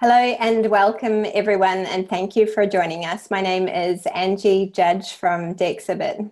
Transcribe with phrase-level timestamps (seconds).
[0.00, 3.32] Hello and welcome everyone and thank you for joining us.
[3.32, 6.30] My name is Angie Judge from Dexibit.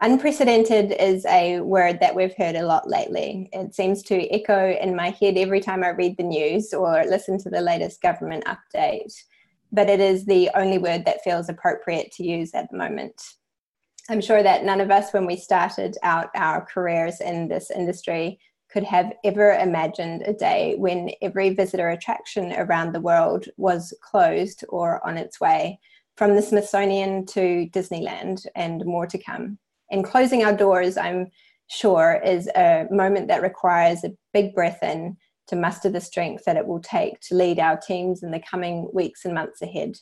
[0.00, 3.50] Unprecedented is a word that we've heard a lot lately.
[3.52, 7.38] It seems to echo in my head every time I read the news or listen
[7.38, 9.14] to the latest government update,
[9.70, 13.22] but it is the only word that feels appropriate to use at the moment.
[14.10, 18.40] I'm sure that none of us, when we started out our careers in this industry,
[18.70, 24.64] could have ever imagined a day when every visitor attraction around the world was closed
[24.68, 25.78] or on its way,
[26.16, 29.58] from the Smithsonian to Disneyland and more to come.
[29.90, 31.28] And closing our doors, I'm
[31.68, 36.56] sure, is a moment that requires a big breath in to muster the strength that
[36.56, 39.96] it will take to lead our teams in the coming weeks and months ahead.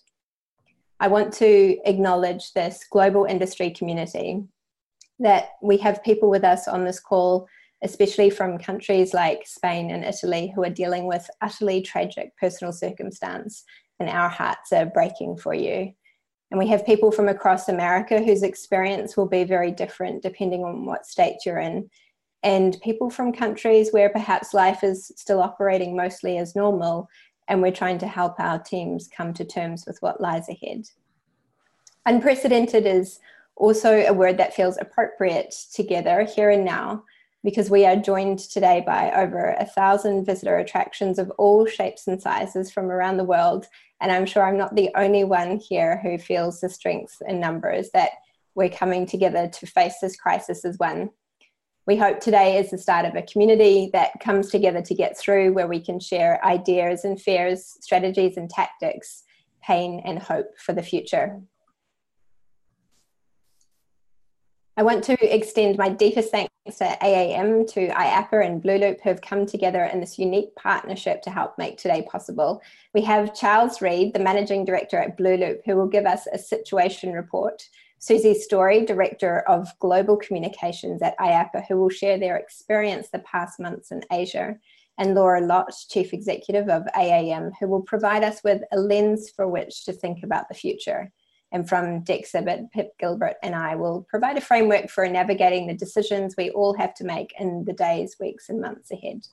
[0.98, 4.42] I want to acknowledge this global industry community
[5.18, 7.46] that we have people with us on this call
[7.82, 13.64] especially from countries like Spain and Italy, who are dealing with utterly tragic personal circumstance,
[14.00, 15.92] and our hearts are breaking for you.
[16.50, 20.84] And we have people from across America whose experience will be very different depending on
[20.84, 21.90] what state you're in,
[22.42, 27.08] and people from countries where perhaps life is still operating mostly as normal,
[27.48, 30.84] and we're trying to help our teams come to terms with what lies ahead.
[32.06, 33.18] Unprecedented is
[33.56, 37.02] also a word that feels appropriate together here and now
[37.46, 42.20] because we are joined today by over a thousand visitor attractions of all shapes and
[42.20, 43.66] sizes from around the world.
[44.00, 47.90] And I'm sure I'm not the only one here who feels the strength in numbers
[47.94, 48.10] that
[48.56, 51.10] we're coming together to face this crisis as one.
[51.86, 55.52] We hope today is the start of a community that comes together to get through
[55.52, 59.22] where we can share ideas and fears, strategies and tactics,
[59.62, 61.40] pain and hope for the future.
[64.78, 69.22] I want to extend my deepest thanks to AAM, to IAAPA and Blooloop who have
[69.22, 72.60] come together in this unique partnership to help make today possible.
[72.92, 77.14] We have Charles Read, the Managing Director at Blooloop, who will give us a situation
[77.14, 77.66] report.
[78.00, 83.58] Susie Storey, Director of Global Communications at IAAPA, who will share their experience the past
[83.58, 84.56] months in Asia.
[84.98, 89.48] And Laura Lott, Chief Executive of AAM, who will provide us with a lens for
[89.48, 91.10] which to think about the future
[91.52, 96.34] and from Dexibit, Pip Gilbert and I will provide a framework for navigating the decisions
[96.36, 99.26] we all have to make in the days, weeks, and months ahead.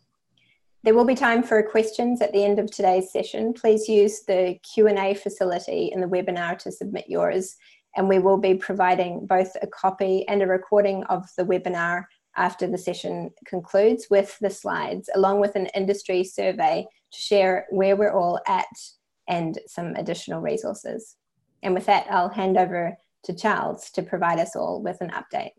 [0.84, 3.53] There will be time for questions at the end of today's session.
[3.53, 7.56] Please use the Q&A facility in the webinar to submit yours,
[7.96, 12.03] and we will be providing both a copy and a recording of the webinar
[12.35, 17.95] after the session concludes with the slides, along with an industry survey to share where
[17.95, 18.66] we're all at
[19.30, 21.16] and some additional resources.
[21.63, 25.53] And with that, I'll hand over to Charles to provide us all with an update.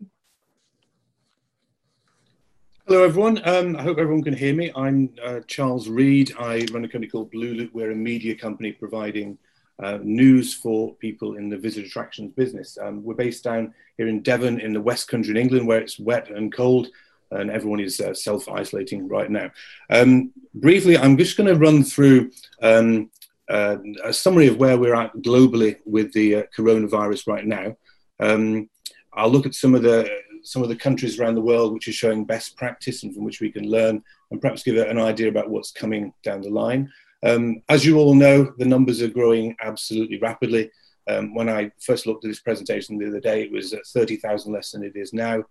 [2.86, 3.40] Hello, everyone.
[3.48, 4.70] Um, I hope everyone can hear me.
[4.76, 6.34] I'm uh, Charles Read.
[6.38, 7.72] I run a company called Blooloop.
[7.72, 9.38] We're a media company providing
[9.82, 12.76] uh, news for people in the visitor attractions business.
[12.76, 15.98] Um, we're based down here in Devon in the West Country in England where it's
[15.98, 16.88] wet and cold
[17.30, 19.50] and everyone is uh, self-isolating right now.
[19.88, 22.30] Um, briefly, I'm just going to run through
[22.62, 23.10] um,
[23.48, 27.76] uh, a summary of where we're at globally with the uh, coronavirus right now.
[28.20, 28.70] Um,
[29.12, 30.08] I'll look at some of the
[30.42, 33.40] some of the countries around the world which are showing best practice and from which
[33.40, 36.90] we can learn, and perhaps give an idea about what's coming down the line.
[37.24, 40.70] Um, as you all know, the numbers are growing absolutely rapidly.
[41.08, 44.70] Um, when I first looked at this presentation the other day, it was 30,000 less
[44.70, 45.42] than it is now.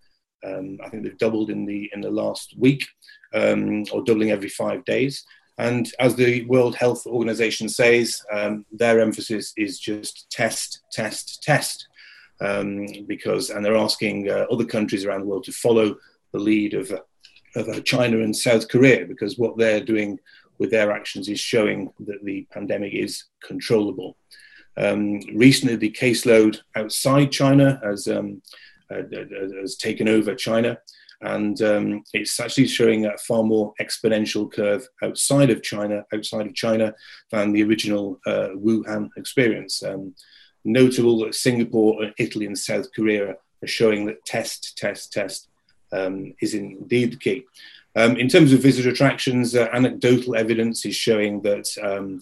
[0.44, 2.86] Um, I think they've doubled in the in the last week,
[3.32, 5.24] um, or doubling every five days.
[5.58, 11.88] And as the World Health Organization says, um, their emphasis is just test, test, test.
[12.40, 15.96] Um, because, and they're asking uh, other countries around the world to follow
[16.32, 16.90] the lead of,
[17.54, 20.18] of uh, China and South Korea, because what they're doing
[20.58, 24.16] with their actions is showing that the pandemic is controllable.
[24.76, 28.42] Um, recently, the caseload outside China has, um,
[28.90, 29.02] uh,
[29.62, 30.78] has taken over China
[31.20, 36.54] and um, it's actually showing a far more exponential curve outside of China, outside of
[36.54, 36.94] China,
[37.30, 39.82] than the original uh, Wuhan experience.
[39.82, 40.14] Um,
[40.64, 45.48] notable that Singapore, Italy, and South Korea are showing that test, test, test
[45.92, 47.44] um, is indeed the key.
[47.96, 52.20] Um, in terms of visitor attractions, uh, anecdotal evidence is showing that um,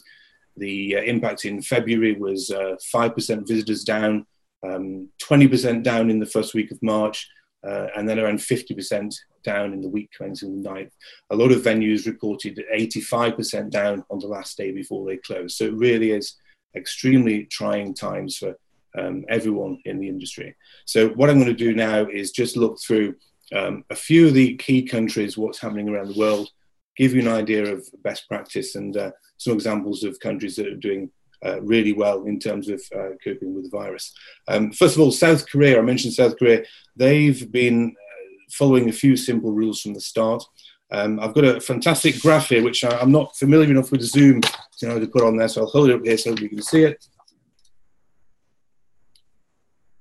[0.57, 4.27] the uh, impact in February was 5% uh, visitors down,
[4.65, 7.29] 20% um, down in the first week of March,
[7.67, 9.15] uh, and then around 50%
[9.45, 10.91] down in the week commencing the 9th.
[11.31, 15.57] A lot of venues reported 85% down on the last day before they closed.
[15.57, 16.37] So it really is
[16.75, 18.57] extremely trying times for
[18.99, 20.55] um, everyone in the industry.
[20.85, 23.15] So what I'm going to do now is just look through
[23.55, 26.51] um, a few of the key countries, what's happening around the world,
[26.97, 30.77] give you an idea of best practice and uh, some examples of countries that are
[30.77, 31.11] doing
[31.45, 34.13] uh, really well in terms of uh, coping with the virus.
[34.49, 36.65] Um, first of all, South Korea, I mentioned South Korea,
[36.97, 40.43] they've been uh, following a few simple rules from the start.
[40.91, 44.43] Um, I've got a fantastic graph here, which I, am not familiar enough with Zoom
[44.43, 46.49] to know how to put on there, so I'll hold it up here so you
[46.49, 47.07] can see it.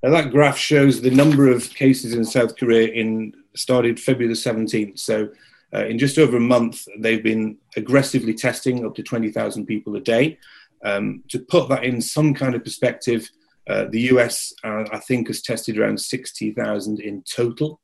[0.04, 4.40] Now that graph shows the number of cases in South Korea in started February the
[4.40, 5.00] 17th.
[5.00, 5.30] So
[5.74, 10.00] uh, in just over a month, they've been aggressively testing up to 20,000 people a
[10.00, 10.38] day.
[10.84, 13.30] Um, to put that in some kind of perspective,
[13.70, 17.80] uh, the US, uh, I think, has tested around 60,000 in total.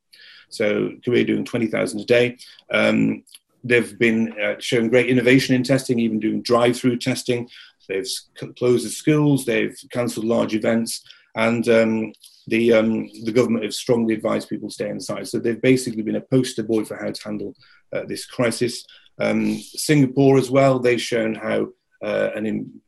[0.49, 2.37] So Korea doing 20,000 a day.
[2.71, 3.23] Um,
[3.63, 7.49] they've been uh, showing great innovation in testing, even doing drive-through testing.
[7.87, 8.09] They've
[8.57, 11.03] closed the schools, they've cancelled large events,
[11.35, 12.13] and um,
[12.47, 15.27] the um, the government have strongly advised people stay inside.
[15.27, 17.55] So they've basically been a poster boy for how to handle
[17.93, 18.85] uh, this crisis.
[19.19, 21.69] Um, Singapore as well, they've shown how
[22.03, 22.81] uh, an in,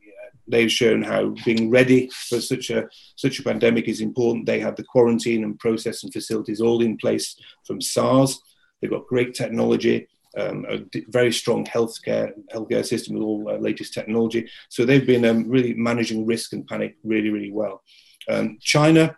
[0.50, 4.46] they've shown how being ready for such a such a pandemic is important.
[4.46, 7.36] They have the quarantine and process and facilities all in place
[7.66, 8.40] from SARS.
[8.82, 10.08] They've got great technology,
[10.38, 10.80] um, a
[11.10, 14.50] very strong healthcare healthcare system with all uh, latest technology.
[14.70, 17.84] So they've been um, really managing risk and panic really really well.
[18.28, 19.18] Um, China,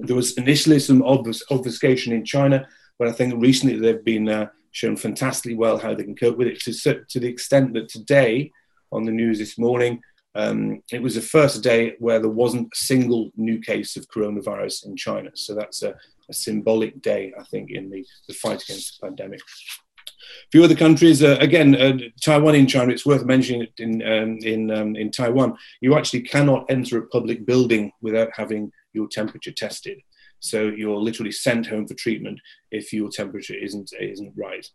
[0.00, 2.66] there was initially some obfus- obfuscation in China,
[2.98, 6.48] but I think recently they've been uh, shown fantastically well how they can cope with
[6.48, 8.50] it to, to the extent that today
[8.92, 10.00] on the news this morning,
[10.36, 14.86] um, it was the first day where there wasn't a single new case of coronavirus
[14.86, 15.30] in China.
[15.34, 15.94] So that's a,
[16.28, 19.40] a symbolic day, I think, in the, the fight against the pandemic.
[19.40, 24.38] A few other countries, uh, again, uh, Taiwan in China, it's worth mentioning in, um,
[24.42, 29.52] in, um, in Taiwan, you actually cannot enter a public building without having your temperature
[29.52, 29.98] tested.
[30.40, 32.40] So you're literally sent home for treatment
[32.70, 34.66] if your temperature isn't, isn't right.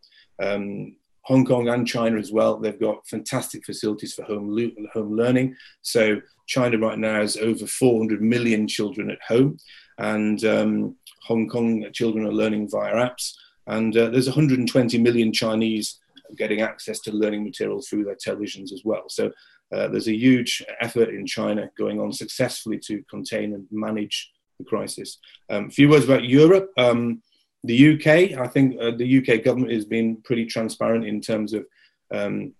[0.41, 5.55] Um, Hong Kong and China as well, they've got fantastic facilities for home, home learning.
[5.81, 9.57] So China right now has over 400 million children at home,
[9.97, 13.33] and um, Hong Kong children are learning via apps.
[13.67, 15.99] And uh, there's 120 million Chinese
[16.37, 19.03] getting access to learning materials through their televisions as well.
[19.07, 19.31] So
[19.71, 24.65] uh, there's a huge effort in China going on successfully to contain and manage the
[24.65, 25.19] crisis.
[25.49, 26.71] Um, a few words about Europe.
[26.77, 27.21] Um,
[27.63, 31.65] the UK, I think uh, the UK government has been pretty transparent in terms of
[32.11, 32.53] um,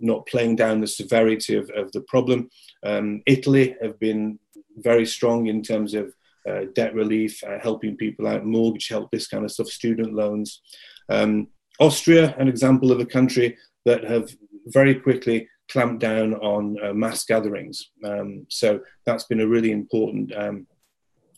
[0.00, 2.50] not playing down the severity of, of the problem.
[2.84, 4.38] Um, Italy have been
[4.76, 6.12] very strong in terms of
[6.48, 10.60] uh, debt relief, uh, helping people out, mortgage help, this kind of stuff, student loans.
[11.08, 11.48] Um,
[11.80, 14.30] Austria, an example of a country that have
[14.66, 17.90] very quickly clamped down on uh, mass gatherings.
[18.04, 20.66] Um, so that's been a really important um,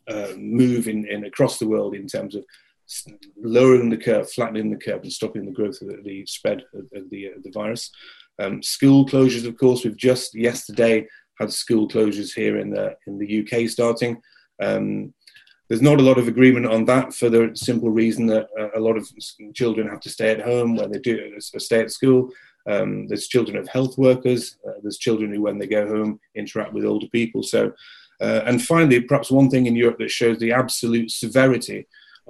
[0.09, 2.45] uh, move in, in across the world in terms of
[3.37, 6.89] lowering the curve, flattening the curve, and stopping the growth of the, the spread of,
[6.95, 7.91] of the, uh, the virus.
[8.39, 11.07] Um, school closures, of course, we've just yesterday
[11.39, 14.21] had school closures here in the in the UK starting.
[14.63, 15.15] Um,
[15.69, 18.81] there's not a lot of agreement on that for the simple reason that uh, a
[18.81, 19.09] lot of
[19.55, 22.31] children have to stay at home when they do stay at school.
[22.69, 24.59] Um, there's children of health workers.
[24.67, 27.43] Uh, there's children who, when they go home, interact with older people.
[27.43, 27.73] So,
[28.21, 31.87] uh, and finally, perhaps one thing in Europe that shows the absolute severity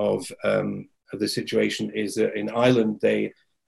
[0.08, 3.20] of, um, the situation is that in Ireland they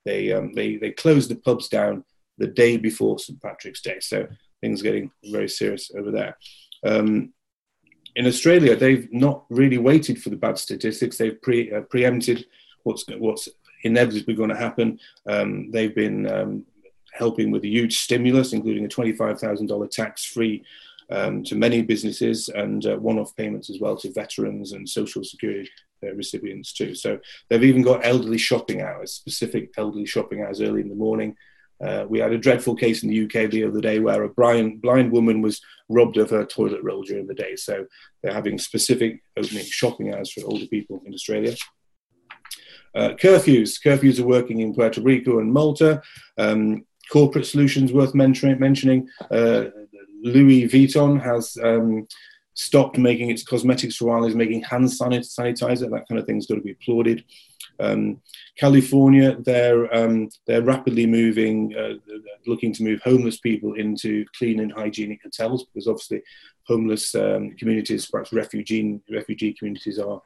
[0.04, 2.04] they um, they they closed the pubs down
[2.38, 4.26] the day before St Patrick's Day, so
[4.60, 6.36] things are getting very serious over there.
[6.92, 7.32] Um,
[8.14, 11.16] in Australia, they've not really waited for the bad statistics.
[11.16, 12.38] They've pre, uh, preempted
[12.84, 13.48] what's what's
[13.84, 14.98] inevitably going to happen.
[15.34, 16.64] Um, they've been um,
[17.12, 20.64] helping with a huge stimulus, including a twenty-five thousand dollar tax-free
[21.10, 25.68] um, to many businesses and uh, one-off payments as well to veterans and social security
[26.04, 26.94] uh, recipients too.
[26.94, 27.18] So
[27.48, 31.36] they've even got elderly shopping hours, specific elderly shopping hours early in the morning.
[31.82, 34.80] Uh, we had a dreadful case in the UK the other day where a blind,
[34.80, 37.56] blind woman was robbed of her toilet roll during the day.
[37.56, 37.86] So
[38.22, 41.56] they're having specific opening shopping hours for older people in Australia.
[42.94, 43.80] Uh, curfews.
[43.84, 46.02] Curfews are working in Puerto Rico and Malta.
[46.38, 49.08] Um, corporate solutions worth mentioning.
[49.30, 49.64] Uh,
[50.22, 52.06] Louis Vuitton has um,
[52.54, 55.90] stopped making its cosmetics for a while, is making hand sanitizer.
[55.90, 57.24] That kind of thing's got to be applauded.
[57.80, 58.20] Um,
[58.58, 61.94] California, they're um, they're rapidly moving, uh,
[62.46, 66.22] looking to move homeless people into clean and hygienic hotels because obviously
[66.66, 70.20] homeless um, communities, perhaps refugee refugee communities, are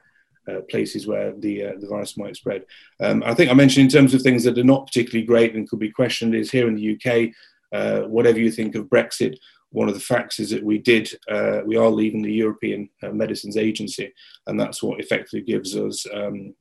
[0.48, 2.64] uh, places where the uh, the virus might spread.
[3.00, 5.68] Um, I think I mentioned in terms of things that are not particularly great and
[5.68, 7.32] could be questioned is here in the UK.
[7.72, 9.36] Uh, whatever you think of Brexit,
[9.70, 13.10] one of the facts is that we did uh, we are leaving the European uh,
[13.10, 14.12] Medicines Agency,
[14.46, 16.54] and that's what effectively gives us um,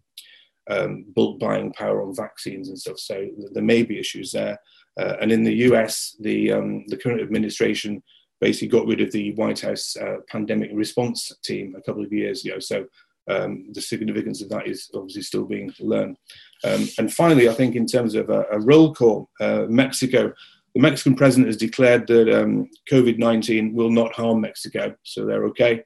[0.69, 2.99] um, bulk buying power on vaccines and stuff.
[2.99, 4.59] So there may be issues there.
[4.99, 8.01] Uh, and in the US, the, um, the current administration
[8.41, 12.45] basically got rid of the White House uh, pandemic response team a couple of years
[12.45, 12.59] ago.
[12.59, 12.85] So
[13.27, 16.17] um, the significance of that is obviously still being learned.
[16.63, 20.33] Um, and finally, I think in terms of a, a roll call, uh, Mexico,
[20.75, 25.45] the Mexican president has declared that um, COVID 19 will not harm Mexico, so they're
[25.45, 25.83] okay,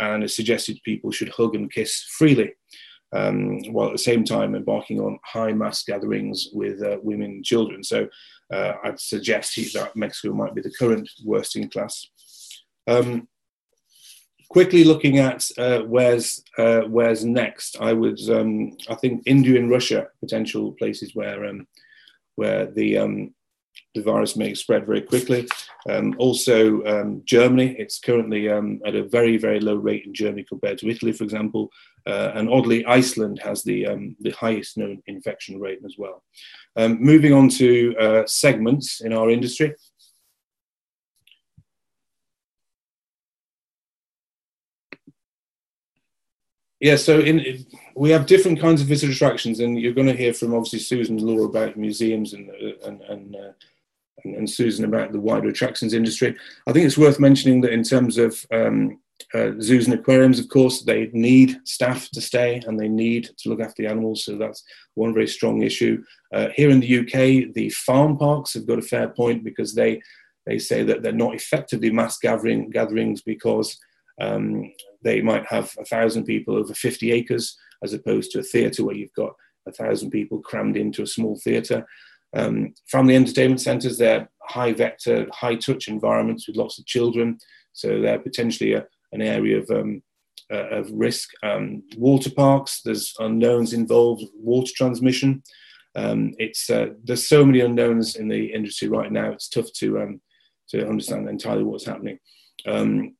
[0.00, 2.52] and has suggested people should hug and kiss freely.
[3.14, 7.44] Um, while at the same time embarking on high mass gatherings with uh, women and
[7.44, 7.84] children.
[7.84, 8.08] So
[8.50, 12.08] uh, I'd suggest that Mexico might be the current worst in class.
[12.86, 13.28] Um,
[14.48, 19.70] quickly looking at uh, where's uh, where's next, I would um, I think India and
[19.70, 21.66] Russia potential places where um,
[22.36, 23.34] where the um,
[23.94, 25.48] the virus may spread very quickly.
[25.88, 30.44] Um, also, um, Germany, it's currently um, at a very, very low rate in Germany
[30.48, 31.70] compared to Italy, for example.
[32.06, 36.22] Uh, and oddly, Iceland has the, um, the highest known infection rate as well.
[36.76, 39.74] Um, moving on to uh, segments in our industry.
[46.80, 50.34] Yeah, so in, we have different kinds of visitor attractions, and you're going to hear
[50.34, 53.52] from obviously Susan and Laura about museums and, uh, and, and uh,
[54.24, 56.36] and, and, Susan about the wider attractions industry.
[56.66, 58.98] I think it's worth mentioning that in terms of um,
[59.34, 63.48] uh, zoos and aquariums, of course, they need staff to stay and they need to
[63.48, 64.24] look after the animals.
[64.24, 64.62] So that's
[64.94, 66.02] one very strong issue.
[66.32, 70.00] Uh, here in the UK, the farm parks have got a fair point because they
[70.46, 73.78] they say that they're not effectively mass gathering gatherings because
[74.20, 78.84] um, they might have a thousand people over 50 acres as opposed to a theatre
[78.84, 79.34] where you've got
[79.68, 81.86] a thousand people crammed into a small theatre.
[82.34, 87.38] Um, family entertainment centres, they're high vector, high touch environments with lots of children.
[87.72, 90.02] So they're potentially a, an area of, um,
[90.52, 91.30] uh, of risk.
[91.42, 95.42] Um, water parks, there's unknowns involved, water transmission.
[95.94, 99.30] Um, it's uh, there's so many unknowns in the industry right now.
[99.30, 100.20] It's tough to um,
[100.70, 102.18] to understand entirely what's happening.
[102.66, 103.14] Um,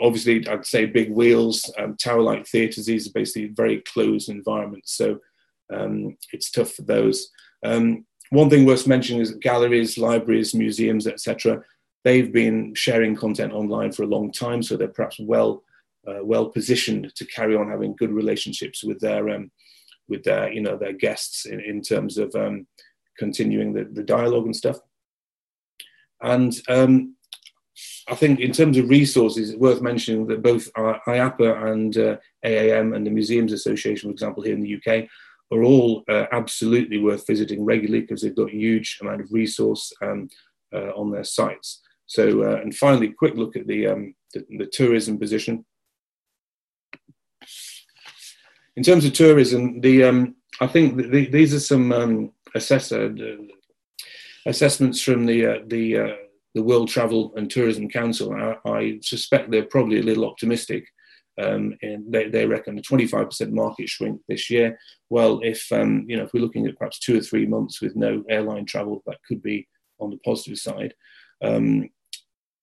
[0.00, 1.70] obviously, I'd say big wheels,
[2.02, 2.86] tower-like theatres.
[2.86, 5.18] These are basically very closed environments, so
[6.32, 7.28] it's tough for those.
[7.62, 11.62] Um, one thing worth mentioning is galleries, libraries, museums, etc.
[12.04, 15.62] They've been sharing content online for a long time, so they're perhaps well
[16.06, 19.50] uh, well positioned to carry on having good relationships with their um,
[20.08, 22.66] with their you know their guests in, in terms of um,
[23.18, 24.78] continuing the, the dialogue and stuff.
[26.22, 27.14] And um,
[28.08, 32.94] I think in terms of resources, it's worth mentioning that both IAAPA and uh, AAM
[32.96, 35.08] and the Museums Association, for example, here in the UK,
[35.50, 39.92] are all uh, absolutely worth visiting regularly because they've got a huge amount of resource
[40.02, 40.28] um,
[40.74, 41.82] uh, on their sites.
[42.06, 45.64] So, uh, and finally, quick look at the, um, the, the, tourism position.
[48.76, 53.14] In terms of tourism, the, um, I think the, these are some um, assessor,
[54.46, 56.16] assessments from the, uh, the, uh,
[56.54, 58.32] the World Travel and Tourism Council.
[58.32, 60.86] I, I suspect they're probably a little optimistic
[61.38, 64.78] um, and they, they reckon a 25% market shrink this year.
[65.10, 67.96] Well, if um, you know if we're looking at perhaps two or three months with
[67.96, 69.66] no airline travel, that could be
[70.00, 70.94] on the positive side.
[71.42, 71.88] Um,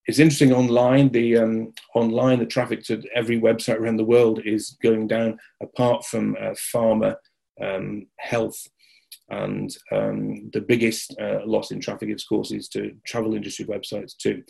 [0.07, 1.09] it's interesting online.
[1.09, 6.05] The um, online the traffic to every website around the world is going down, apart
[6.05, 7.15] from uh, pharma,
[7.61, 8.67] um, health,
[9.29, 14.15] and um, the biggest uh, loss in traffic, of course, is to travel industry websites
[14.15, 14.43] too.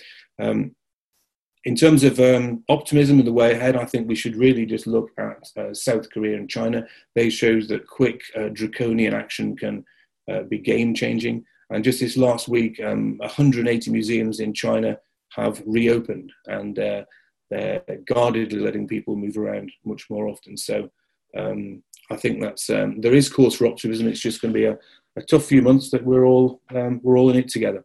[1.65, 4.85] In terms of um, optimism and the way ahead, I think we should really just
[4.85, 6.85] look at uh, South Korea and China.
[7.15, 9.83] They shows that quick uh, draconian action can
[10.31, 11.43] uh, be game changing.
[11.71, 17.03] And just this last week, um, 180 museums in China have reopened, and uh,
[17.49, 20.57] they're guardedly letting people move around much more often.
[20.57, 20.91] So
[21.35, 21.81] um,
[22.11, 24.07] I think that's um, there is cause for optimism.
[24.07, 24.77] It's just going to be a,
[25.17, 27.83] a, tough few months that we're all um, we're all in it together.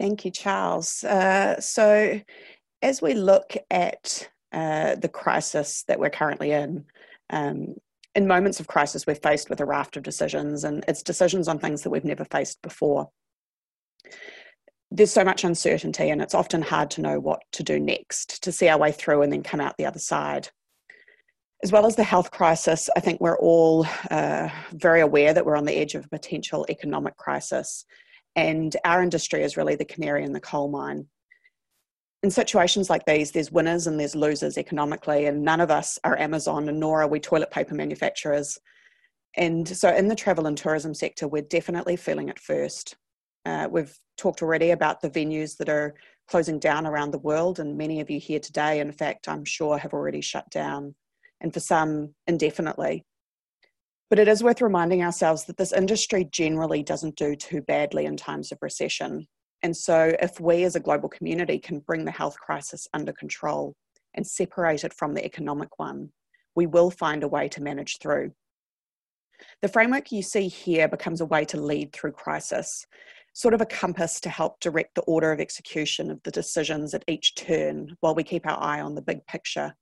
[0.00, 1.04] Thank you, Charles.
[1.04, 2.20] Uh, so,
[2.82, 6.84] as we look at uh, the crisis that we're currently in,
[7.30, 7.74] um,
[8.14, 11.58] in moments of crisis, we're faced with a raft of decisions, and it's decisions on
[11.58, 13.10] things that we've never faced before.
[14.90, 18.52] There's so much uncertainty, and it's often hard to know what to do next, to
[18.52, 20.48] see our way through and then come out the other side.
[21.62, 25.56] As well as the health crisis, I think we're all uh, very aware that we're
[25.56, 27.86] on the edge of a potential economic crisis
[28.36, 31.06] and our industry is really the canary in the coal mine.
[32.22, 36.18] In situations like these, there's winners and there's losers economically, and none of us are
[36.18, 38.58] Amazon, and nor are we toilet paper manufacturers.
[39.36, 42.96] And so, in the travel and tourism sector, we're definitely feeling it first.
[43.44, 45.94] Uh, we've talked already about the venues that are
[46.28, 49.76] closing down around the world, and many of you here today, in fact, I'm sure
[49.76, 50.94] have already shut down,
[51.40, 53.04] and for some indefinitely.
[54.14, 58.16] But it is worth reminding ourselves that this industry generally doesn't do too badly in
[58.16, 59.26] times of recession.
[59.60, 63.74] And so, if we as a global community can bring the health crisis under control
[64.14, 66.10] and separate it from the economic one,
[66.54, 68.30] we will find a way to manage through.
[69.62, 72.86] The framework you see here becomes a way to lead through crisis,
[73.32, 77.02] sort of a compass to help direct the order of execution of the decisions at
[77.08, 79.74] each turn while we keep our eye on the big picture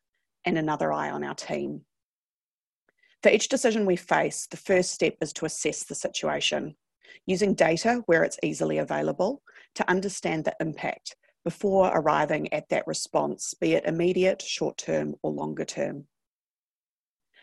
[0.47, 1.85] and another eye on our team.
[3.23, 6.75] For each decision we face, the first step is to assess the situation,
[7.25, 9.43] using data where it's easily available
[9.77, 11.15] to understand the impact
[11.45, 16.07] before arriving at that response, be it immediate, short term, or longer term.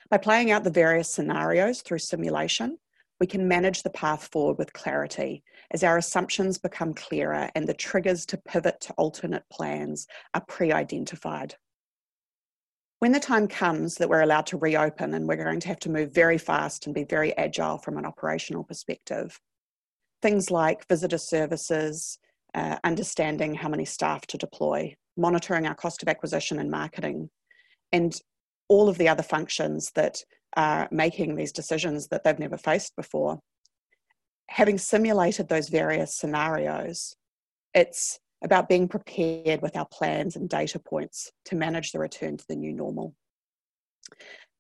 [0.10, 2.78] By playing out the various scenarios through simulation,
[3.22, 7.74] we can manage the path forward with clarity as our assumptions become clearer and the
[7.74, 11.56] triggers to pivot to alternate plans are pre identified.
[13.00, 15.90] When the time comes that we're allowed to reopen and we're going to have to
[15.90, 19.40] move very fast and be very agile from an operational perspective,
[20.22, 22.20] things like visitor services,
[22.54, 27.30] uh, understanding how many staff to deploy, monitoring our cost of acquisition and marketing,
[27.94, 28.20] and
[28.68, 30.22] all of the other functions that
[30.58, 33.40] are making these decisions that they've never faced before.
[34.50, 37.16] Having simulated those various scenarios,
[37.74, 42.46] it's about being prepared with our plans and data points to manage the return to
[42.48, 43.14] the new normal.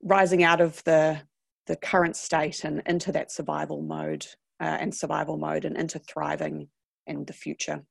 [0.02, 1.22] Rising out of the,
[1.68, 4.26] the current state and into that survival mode
[4.60, 6.68] uh, and survival mode and into thriving
[7.08, 7.84] in the future.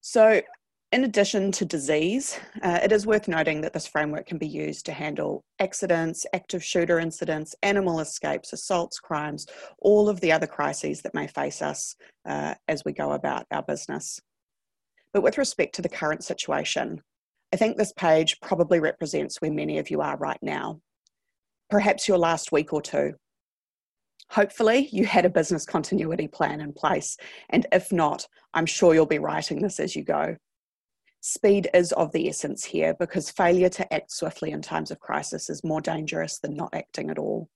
[0.00, 0.42] So
[0.90, 4.86] in addition to disease, uh, it is worth noting that this framework can be used
[4.86, 9.46] to handle accidents, active shooter incidents, animal escapes, assaults, crimes,
[9.80, 11.94] all of the other crises that may face us
[12.26, 14.18] uh, as we go about our business.
[15.12, 17.02] But with respect to the current situation,
[17.52, 20.80] I think this page probably represents where many of you are right now.
[21.68, 23.12] Perhaps your last week or two.
[24.30, 27.16] Hopefully, you had a business continuity plan in place,
[27.50, 30.36] and if not, I'm sure you'll be writing this as you go.
[31.20, 35.50] Speed is of the essence here because failure to act swiftly in times of crisis
[35.50, 37.48] is more dangerous than not acting at all.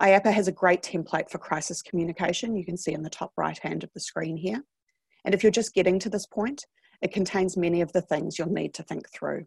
[0.00, 3.58] IAAPA has a great template for crisis communication you can see in the top right
[3.58, 4.62] hand of the screen here.
[5.24, 6.66] And if you're just getting to this point,
[7.00, 9.46] it contains many of the things you'll need to think through.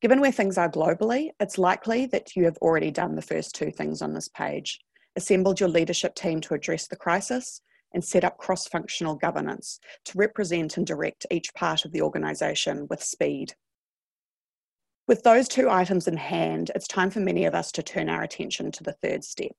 [0.00, 3.70] Given where things are globally, it's likely that you have already done the first two
[3.70, 4.80] things on this page
[5.16, 7.60] assembled your leadership team to address the crisis
[7.94, 12.86] and set up cross functional governance to represent and direct each part of the organisation
[12.90, 13.54] with speed.
[15.06, 18.22] With those two items in hand, it's time for many of us to turn our
[18.22, 19.52] attention to the third step,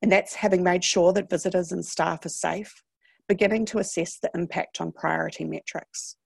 [0.00, 2.82] and that's having made sure that visitors and staff are safe,
[3.26, 6.16] beginning to assess the impact on priority metrics.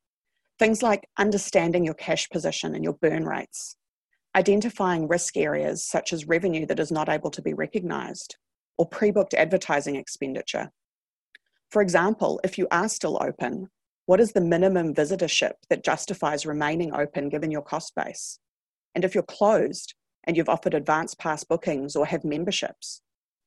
[0.59, 3.77] Things like understanding your cash position and your burn rates,
[4.35, 8.37] identifying risk areas such as revenue that is not able to be recognised,
[8.77, 10.73] or pre booked advertising expenditure
[11.71, 13.69] for example, if you are still open,
[14.07, 18.39] what is the minimum visitorship that justifies remaining open given your cost base?
[18.95, 23.03] And if you're closed and you've offered advance pass bookings or have memberships,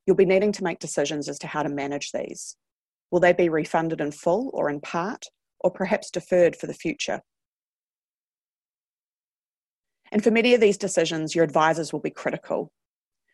[0.06, 2.56] you'll be needing to make decisions as to how to manage these.
[3.10, 5.26] Will they be refunded in full or in part,
[5.60, 7.22] or perhaps deferred for the future?
[10.12, 12.72] And for many of these decisions, your advisors will be critical.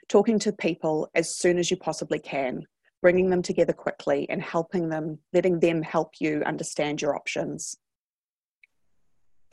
[0.08, 2.64] Talking to people as soon as you possibly can
[3.02, 7.78] bringing them together quickly and helping them, letting them help you understand your options.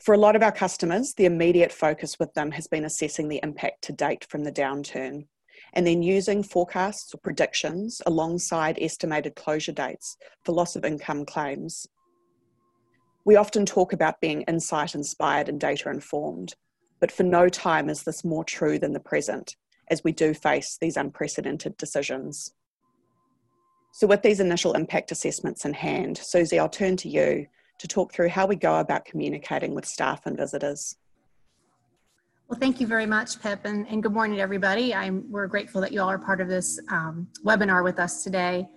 [0.03, 3.39] For a lot of our customers, the immediate focus with them has been assessing the
[3.43, 5.25] impact to date from the downturn
[5.73, 11.87] and then using forecasts or predictions alongside estimated closure dates for loss of income claims.
[13.25, 16.55] We often talk about being insight inspired and data informed,
[16.99, 19.55] but for no time is this more true than the present
[19.89, 22.53] as we do face these unprecedented decisions.
[23.97, 27.47] So, with these initial impact assessments in hand, Susie, I'll turn to you
[27.79, 30.97] to talk through how we go about communicating with staff and visitors.
[32.49, 34.93] Well, thank you very much, Pip, and, and good morning, everybody.
[34.93, 38.67] I'm, we're grateful that you all are part of this um, webinar with us today.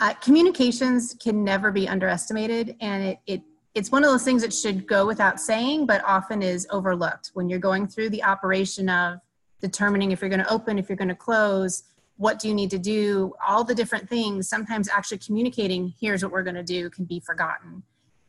[0.00, 3.42] Uh, communications can never be underestimated, and it, it
[3.76, 7.48] it's one of those things that should go without saying, but often is overlooked when
[7.48, 9.20] you're going through the operation of
[9.60, 11.84] determining if you're going to open, if you're going to close,
[12.16, 16.32] what do you need to do all the different things sometimes actually communicating here's what
[16.32, 17.82] we're going to do can be forgotten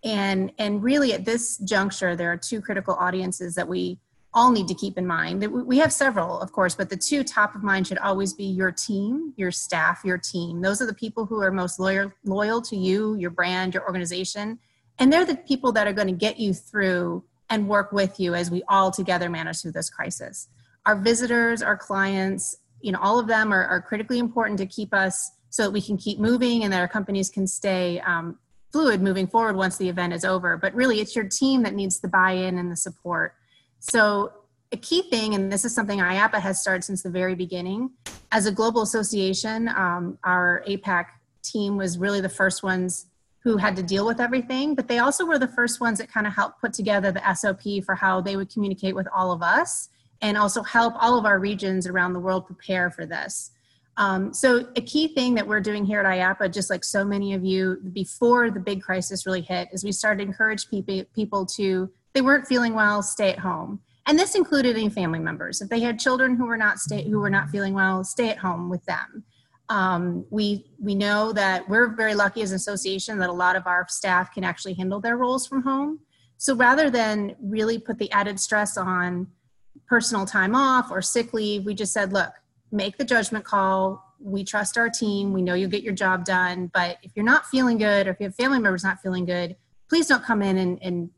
[0.03, 3.99] and and really at this juncture there are two critical audiences that we
[4.37, 5.43] all need to keep in mind.
[5.47, 8.71] We have several, of course, but the two top of mind should always be your
[8.71, 10.61] team, your staff, your team.
[10.61, 14.59] Those are the people who are most loyal, loyal to you, your brand, your organization.
[14.99, 18.35] And they're the people that are going to get you through and work with you
[18.35, 20.49] as we all together manage through this crisis.
[20.85, 24.93] Our visitors, our clients, you know, all of them are, are critically important to keep
[24.93, 28.37] us so that we can keep moving and that our companies can stay um,
[28.71, 30.57] fluid moving forward once the event is over.
[30.57, 33.35] But really, it's your team that needs the buy in and the support.
[33.79, 34.33] So,
[34.73, 37.89] a key thing, and this is something IAAPA has started since the very beginning,
[38.33, 41.05] as a global association, um, our APAC
[41.41, 43.05] team was really the first ones
[43.39, 46.27] who had to deal with everything, but they also were the first ones that kind
[46.27, 49.87] of helped put together the SOP for how they would communicate with all of us
[50.21, 53.51] and also help all of our regions around the world prepare for this.
[53.97, 57.33] Um, so a key thing that we're doing here at IAAPA, just like so many
[57.33, 61.45] of you before the big crisis really hit, is we started to encourage people, people
[61.57, 63.79] to they weren't feeling well, stay at home.
[64.07, 65.61] And this included any family members.
[65.61, 68.37] If they had children who were not stay, who were not feeling well, stay at
[68.37, 69.23] home with them.
[69.69, 73.67] Um, we we know that we're very lucky as an association that a lot of
[73.67, 75.99] our staff can actually handle their roles from home.
[76.37, 79.27] So rather than really put the added stress on
[79.87, 82.31] personal time off or sick leave, we just said, look,
[82.71, 84.03] make the judgment call.
[84.19, 85.33] We trust our team.
[85.33, 86.71] We know you'll get your job done.
[86.73, 89.55] But if you're not feeling good or if you have family members not feeling good,
[89.89, 91.09] please don't come in and, and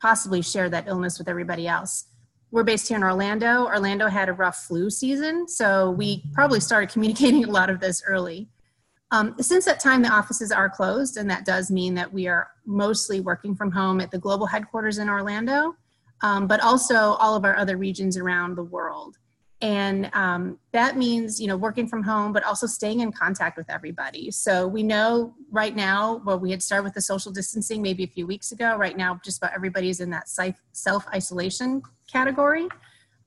[0.00, 2.06] possibly share that illness with everybody else.
[2.50, 3.66] We're based here in Orlando.
[3.66, 8.02] Orlando had a rough flu season, so we probably started communicating a lot of this
[8.06, 8.48] early.
[9.10, 12.48] Um, since that time, the offices are closed, and that does mean that we are
[12.66, 15.76] mostly working from home at the global headquarters in Orlando,
[16.22, 19.18] um, but also all of our other regions around the world.
[19.62, 23.70] And um, that means you know working from home but also staying in contact with
[23.70, 24.30] everybody.
[24.32, 28.08] So we know right now well we had started with the social distancing maybe a
[28.08, 28.76] few weeks ago.
[28.76, 30.28] Right now just about everybody's in that
[30.72, 32.68] self-isolation category.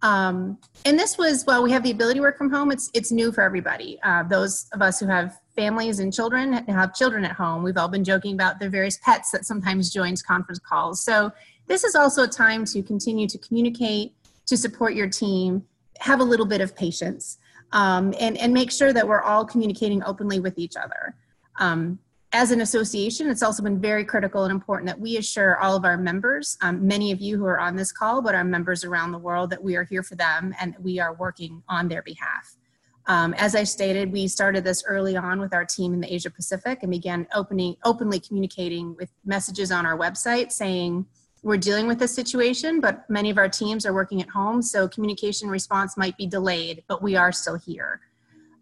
[0.01, 3.13] Um, and this was well we have the ability to work from home it's it's
[3.13, 3.97] new for everybody.
[4.03, 7.87] Uh, those of us who have families and children have children at home we've all
[7.87, 11.01] been joking about the various pets that sometimes joins conference calls.
[11.01, 11.31] So
[11.67, 14.13] this is also a time to continue to communicate
[14.45, 15.65] to support your team
[15.99, 17.37] have a little bit of patience
[17.71, 21.15] um, and, and make sure that we're all communicating openly with each other.
[21.59, 21.99] Um,
[22.33, 25.85] as an association, it's also been very critical and important that we assure all of
[25.85, 29.13] our members, um, many of you who are on this call, but our members around
[29.13, 32.57] the world, that we are here for them and we are working on their behalf.
[33.07, 36.29] Um, as I stated, we started this early on with our team in the Asia
[36.29, 41.05] Pacific and began opening, openly communicating with messages on our website saying,
[41.45, 44.87] we're dealing with this situation, but many of our teams are working at home, so
[44.87, 48.01] communication response might be delayed, but we are still here.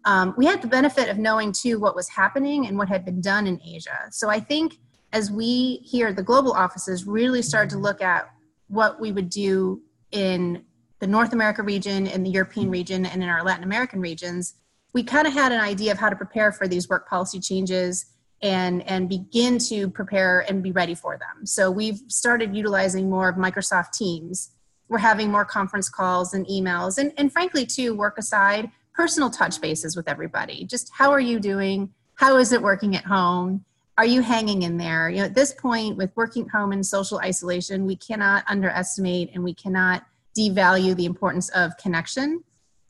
[0.04, 3.22] Um, we had the benefit of knowing too what was happening and what had been
[3.22, 3.98] done in Asia.
[4.10, 4.76] So I think
[5.14, 8.28] as we here the global offices really started to look at
[8.68, 10.62] what we would do in
[10.98, 14.56] the North America region, in the European region, and in our Latin American regions,
[14.92, 18.13] we kind of had an idea of how to prepare for these work policy changes
[18.44, 21.46] and and begin to prepare and be ready for them.
[21.46, 24.50] So we've started utilizing more of microsoft teams.
[24.88, 29.60] We're having more conference calls and emails and, and frankly too work aside personal touch
[29.60, 30.64] bases with everybody.
[30.66, 31.92] Just how are you doing?
[32.16, 33.64] How is it working at home?
[33.96, 35.08] Are you hanging in there?
[35.08, 39.42] You know at this point with working home and social isolation we cannot underestimate and
[39.42, 40.04] we cannot
[40.38, 42.44] devalue the importance of connection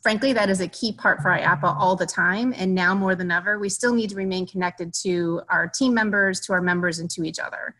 [0.04, 2.52] frankly, that is a key part for IAAPA all the time.
[2.58, 6.40] And now more than ever, we still need to remain connected to our team members,
[6.40, 7.74] to our members, and to each other.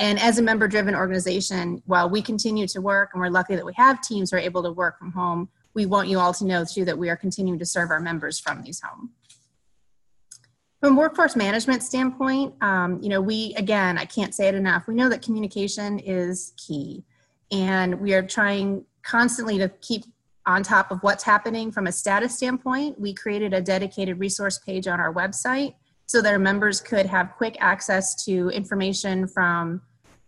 [0.00, 3.64] And as a member driven organization, while we continue to work and we're lucky that
[3.64, 6.44] we have teams who are able to work from home, we want you all to
[6.44, 9.10] know too that we are continuing to serve our members from these homes.
[10.80, 14.88] From a workforce management standpoint, um, you know, we, again, I can't say it enough,
[14.88, 17.04] we know that communication is key.
[17.52, 20.04] And we are trying constantly to keep
[20.48, 24.88] on top of what's happening from a status standpoint, we created a dedicated resource page
[24.88, 25.74] on our website
[26.06, 29.82] so that our members could have quick access to information from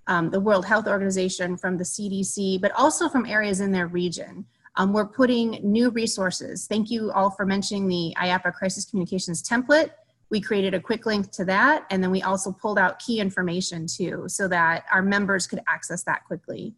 [0.08, 4.44] um, the World Health Organization, from the CDC, but also from areas in their region.
[4.76, 6.66] Um, we're putting new resources.
[6.66, 9.90] Thank you all for mentioning the IAAPA Crisis Communications template.
[10.28, 13.86] We created a quick link to that, and then we also pulled out key information
[13.86, 16.74] too, so that our members could access that quickly.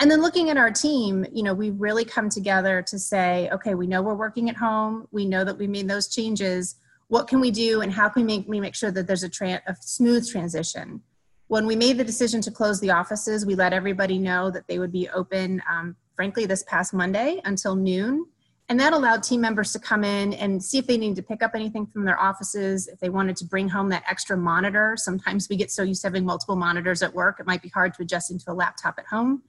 [0.00, 3.74] And then looking at our team, you know, we really come together to say, okay,
[3.74, 5.08] we know we're working at home.
[5.10, 6.76] We know that we made those changes.
[7.08, 9.28] What can we do and how can we make, we make sure that there's a,
[9.28, 11.02] tra- a smooth transition?
[11.48, 14.78] When we made the decision to close the offices, we let everybody know that they
[14.78, 18.26] would be open, um, frankly, this past Monday until noon.
[18.68, 21.42] And that allowed team members to come in and see if they needed to pick
[21.42, 24.94] up anything from their offices, if they wanted to bring home that extra monitor.
[24.96, 27.94] Sometimes we get so used to having multiple monitors at work, it might be hard
[27.94, 29.42] to adjust into a laptop at home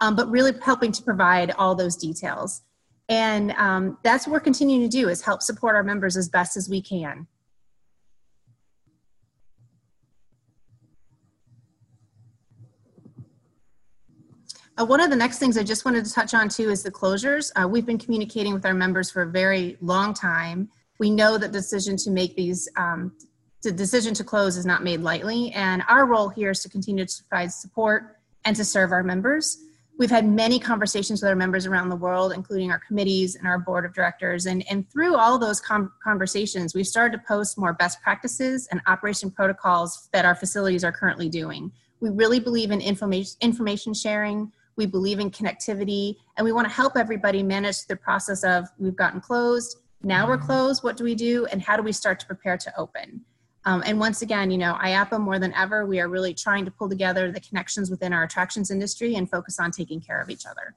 [0.00, 2.62] um, but really helping to provide all those details.
[3.08, 6.56] And um, that's what we're continuing to do is help support our members as best
[6.56, 7.26] as we can.
[14.76, 16.90] Uh, one of the next things I just wanted to touch on too is the
[16.90, 17.52] closures.
[17.54, 20.68] Uh, we've been communicating with our members for a very long time.
[20.98, 23.12] We know that the decision to make these, um,
[23.62, 27.06] the decision to close is not made lightly, and our role here is to continue
[27.06, 29.58] to provide support and to serve our members.
[29.96, 33.58] We've had many conversations with our members around the world, including our committees and our
[33.58, 34.46] board of directors.
[34.46, 38.80] And, and through all those com- conversations, we've started to post more best practices and
[38.86, 41.70] operation protocols that our facilities are currently doing.
[42.00, 44.50] We really believe in information, information sharing.
[44.76, 48.96] We believe in connectivity, and we want to help everybody manage the process of we've
[48.96, 50.46] gotten closed, now we're mm-hmm.
[50.46, 53.22] closed, what do we do, and how do we start to prepare to open?
[53.66, 56.70] Um, and once again, you know, IAAPA more than ever, we are really trying to
[56.70, 60.44] pull together the connections within our attractions industry and focus on taking care of each
[60.46, 60.74] other.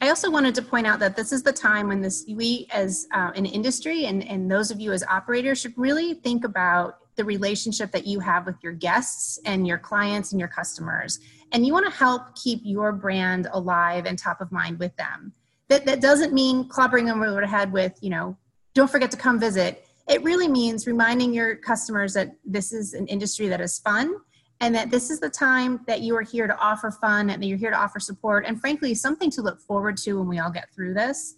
[0.00, 3.06] I also wanted to point out that this is the time when this we as
[3.14, 7.24] uh, an industry and, and those of you as operators should really think about the
[7.24, 11.20] relationship that you have with your guests and your clients and your customers.
[11.52, 15.32] And you want to help keep your brand alive and top of mind with them.
[15.68, 18.36] That, that doesn't mean clobbering them over the head with, you know,
[18.74, 19.86] don't forget to come visit.
[20.08, 24.16] It really means reminding your customers that this is an industry that is fun
[24.60, 27.46] and that this is the time that you are here to offer fun and that
[27.46, 30.50] you're here to offer support and frankly something to look forward to when we all
[30.50, 31.36] get through this.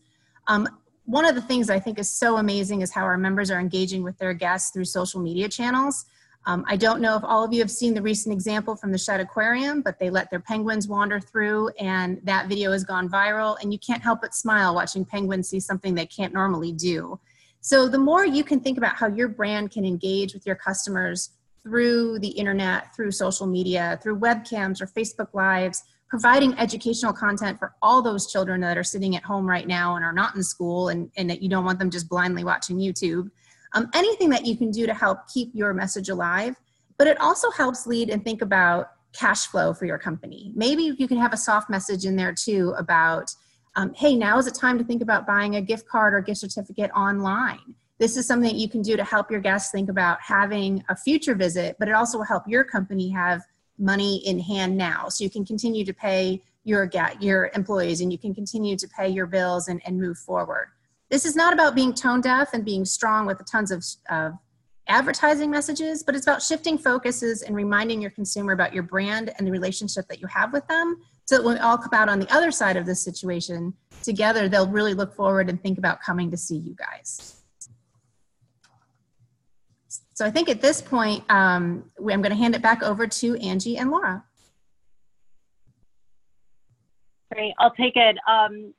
[0.48, 0.68] Um,
[1.04, 4.02] one of the things I think is so amazing is how our members are engaging
[4.02, 6.06] with their guests through social media channels.
[6.46, 8.98] Um, I don't know if all of you have seen the recent example from the
[8.98, 13.56] Shedd Aquarium, but they let their penguins wander through, and that video has gone viral.
[13.60, 17.18] And you can't help but smile watching penguins see something they can't normally do.
[17.60, 21.30] So, the more you can think about how your brand can engage with your customers
[21.64, 27.74] through the internet, through social media, through webcams or Facebook Lives, providing educational content for
[27.82, 30.90] all those children that are sitting at home right now and are not in school
[30.90, 33.30] and, and that you don't want them just blindly watching YouTube
[33.74, 36.56] um, anything that you can do to help keep your message alive.
[36.98, 40.52] But it also helps lead and think about cash flow for your company.
[40.54, 43.34] Maybe you can have a soft message in there too about,
[43.74, 46.40] um, hey, now is it time to think about buying a gift card or gift
[46.40, 47.74] certificate online.
[47.98, 51.34] This is something you can do to help your guests think about having a future
[51.34, 53.42] visit, but it also will help your company have
[53.78, 55.08] money in hand now.
[55.08, 59.08] So you can continue to pay your, your employees and you can continue to pay
[59.08, 60.68] your bills and, and move forward.
[61.10, 64.30] This is not about being tone deaf and being strong with tons of uh,
[64.88, 69.46] advertising messages, but it's about shifting focuses and reminding your consumer about your brand and
[69.46, 70.96] the relationship that you have with them.
[71.26, 74.48] So that when we all come out on the other side of this situation together,
[74.48, 77.42] they'll really look forward and think about coming to see you guys.
[80.14, 83.36] So I think at this point, um, I'm going to hand it back over to
[83.36, 84.24] Angie and Laura.
[87.32, 88.16] Great, I'll take it.
[88.28, 88.72] Um,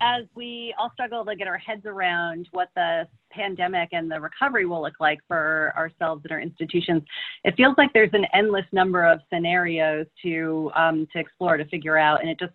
[0.00, 4.66] as we all struggle to get our heads around what the pandemic and the recovery
[4.66, 7.02] will look like for ourselves and our institutions,
[7.44, 11.96] it feels like there's an endless number of scenarios to um, to explore to figure
[11.96, 12.52] out, and it just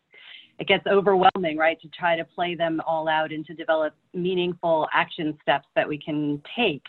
[0.60, 4.88] it gets overwhelming, right, to try to play them all out and to develop meaningful
[4.94, 6.84] action steps that we can take.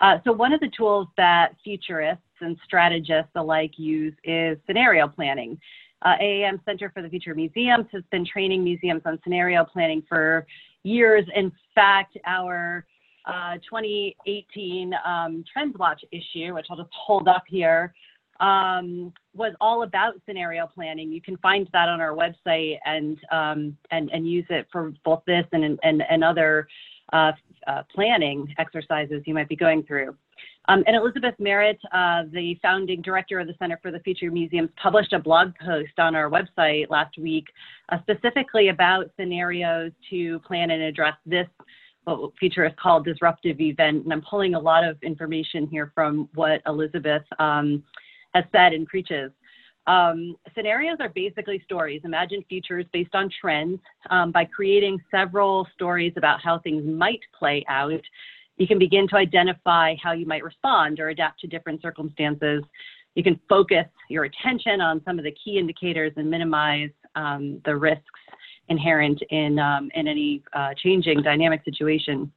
[0.00, 5.58] Uh, so one of the tools that futurists and strategists alike use is scenario planning.
[6.04, 10.46] Uh, AAM Center for the Future Museums has been training museums on scenario planning for
[10.82, 11.24] years.
[11.34, 12.84] In fact, our
[13.26, 17.94] uh, 2018 um, Trends Watch issue, which I'll just hold up here,
[18.40, 21.12] um, was all about scenario planning.
[21.12, 25.22] You can find that on our website and um, and and use it for both
[25.26, 26.66] this and and and other
[27.12, 27.32] uh,
[27.66, 30.16] uh, planning exercises you might be going through.
[30.68, 34.70] Um, and Elizabeth Merritt, uh, the founding director of the Center for the Future Museums,
[34.80, 37.46] published a blog post on our website last week
[37.88, 41.48] uh, specifically about scenarios to plan and address this,
[42.04, 44.04] what is called disruptive event.
[44.04, 47.82] And I'm pulling a lot of information here from what Elizabeth um,
[48.34, 49.32] has said and preaches.
[49.88, 52.02] Um, scenarios are basically stories.
[52.04, 57.64] Imagine futures based on trends um, by creating several stories about how things might play
[57.68, 58.00] out
[58.62, 62.62] you can begin to identify how you might respond or adapt to different circumstances.
[63.16, 67.74] You can focus your attention on some of the key indicators and minimize um, the
[67.74, 68.04] risks
[68.68, 72.30] inherent in, um, in any uh, changing dynamic situation.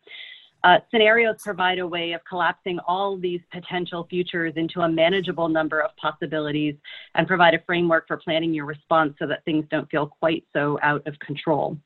[0.64, 5.80] Uh, scenarios provide a way of collapsing all these potential futures into a manageable number
[5.80, 6.74] of possibilities
[7.14, 10.80] and provide a framework for planning your response so that things don't feel quite so
[10.82, 11.78] out of control.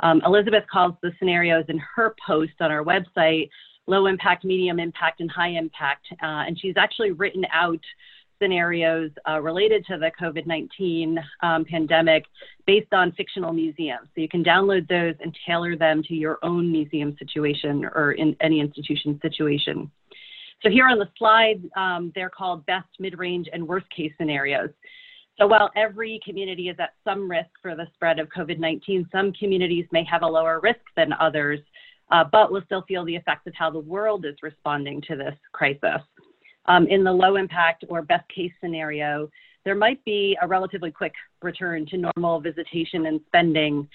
[0.00, 3.48] Um, Elizabeth calls the scenarios in her post on our website
[3.90, 6.06] low impact, medium impact, and high impact.
[6.22, 7.80] Uh, and she's actually written out
[8.40, 12.24] scenarios uh, related to the COVID 19 um, pandemic
[12.66, 14.08] based on fictional museums.
[14.14, 18.34] So you can download those and tailor them to your own museum situation or in
[18.40, 19.90] any institution situation.
[20.62, 24.70] So here on the slide, um, they're called best, mid-range, and worst-case scenarios.
[25.38, 29.86] So while every community is at some risk for the spread of COVID-19, some communities
[29.90, 31.60] may have a lower risk than others,
[32.10, 35.34] uh, but will still feel the effects of how the world is responding to this
[35.52, 36.02] crisis.
[36.66, 39.28] Um, in the low impact or best case scenario,
[39.64, 43.88] there might be a relatively quick return to normal visitation and spending.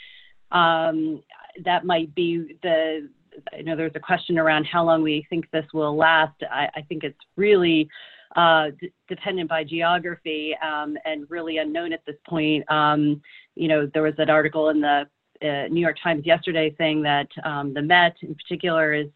[0.52, 1.22] Um,
[1.64, 3.10] that might be the
[3.54, 6.42] I know there's a question around how long we think this will last.
[6.50, 7.90] I, I think it's really
[8.36, 12.70] uh, d- dependent by geography um, and really unknown at this point.
[12.72, 13.22] Um,
[13.56, 15.04] you know, there was an article in the
[15.42, 19.08] uh, New York Times yesterday saying that um, the Met, in particular, is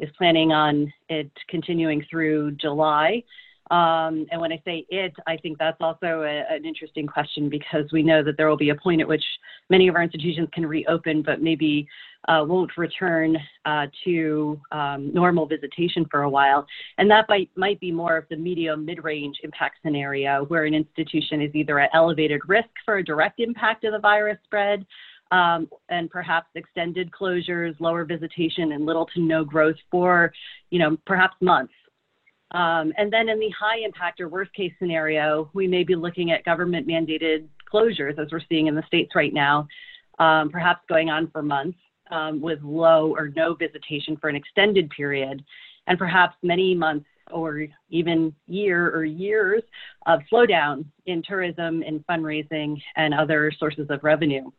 [0.00, 3.22] is planning on it continuing through July.
[3.70, 7.84] Um, and when I say it, I think that's also a, an interesting question because
[7.92, 9.24] we know that there will be a point at which
[9.68, 11.86] many of our institutions can reopen, but maybe
[12.28, 13.36] uh, won't return
[13.66, 16.66] uh, to um, normal visitation for a while.
[16.96, 20.74] And that might, might be more of the medium mid range impact scenario where an
[20.74, 24.86] institution is either at elevated risk for a direct impact of the virus spread.
[25.30, 30.32] Um, and perhaps extended closures, lower visitation, and little to no growth for,
[30.70, 31.74] you know, perhaps months.
[32.52, 36.30] Um, and then in the high impact or worst case scenario, we may be looking
[36.30, 39.68] at government mandated closures as we're seeing in the states right now,
[40.18, 41.78] um, perhaps going on for months
[42.10, 45.44] um, with low or no visitation for an extended period,
[45.88, 49.62] and perhaps many months or even year or years
[50.06, 54.50] of slowdown in tourism, in fundraising, and other sources of revenue.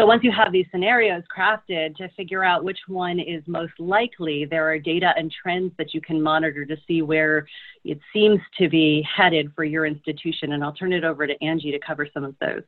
[0.00, 4.44] So once you have these scenarios crafted to figure out which one is most likely,
[4.44, 7.48] there are data and trends that you can monitor to see where
[7.82, 10.52] it seems to be headed for your institution.
[10.52, 12.62] And I'll turn it over to Angie to cover some of those.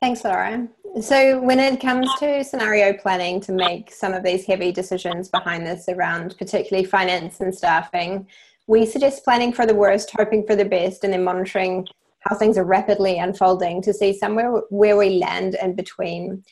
[0.00, 0.68] Thanks, Laura.
[1.00, 5.66] So, when it comes to scenario planning to make some of these heavy decisions behind
[5.66, 8.26] this around particularly finance and staffing,
[8.66, 11.86] we suggest planning for the worst, hoping for the best, and then monitoring
[12.20, 16.42] how things are rapidly unfolding to see somewhere where we land in between.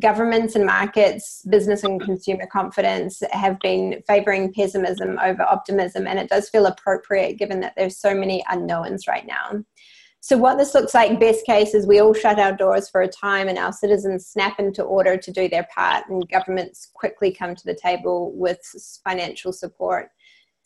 [0.00, 6.28] Governments and markets, business and consumer confidence have been favoring pessimism over optimism, and it
[6.28, 9.62] does feel appropriate given that there's so many unknowns right now.
[10.20, 13.08] So, what this looks like, best case, is we all shut our doors for a
[13.08, 17.54] time and our citizens snap into order to do their part, and governments quickly come
[17.54, 18.58] to the table with
[19.04, 20.10] financial support.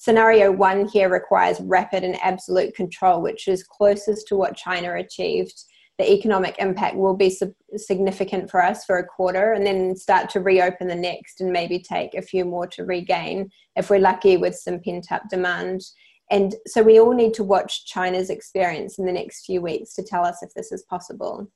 [0.00, 5.52] Scenario one here requires rapid and absolute control, which is closest to what China achieved.
[5.98, 7.36] The economic impact will be
[7.76, 11.78] significant for us for a quarter and then start to reopen the next and maybe
[11.78, 15.82] take a few more to regain if we're lucky with some pent up demand.
[16.30, 20.02] And so we all need to watch China's experience in the next few weeks to
[20.02, 21.46] tell us if this is possible.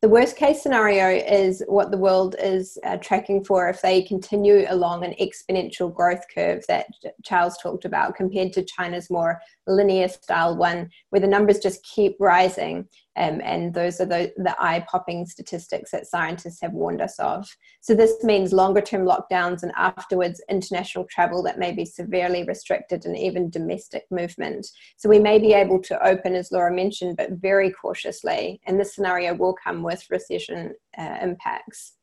[0.00, 4.64] The worst case scenario is what the world is uh, tracking for if they continue
[4.68, 6.86] along an exponential growth curve that
[7.24, 12.14] Charles talked about compared to China's more linear style one, where the numbers just keep
[12.20, 12.86] rising
[13.18, 17.48] um, and those are the, the eye popping statistics that scientists have warned us of.
[17.80, 23.04] So, this means longer term lockdowns and afterwards international travel that may be severely restricted
[23.06, 24.68] and even domestic movement.
[24.96, 28.60] So, we may be able to open, as Laura mentioned, but very cautiously.
[28.66, 31.94] And this scenario will come with recession uh, impacts.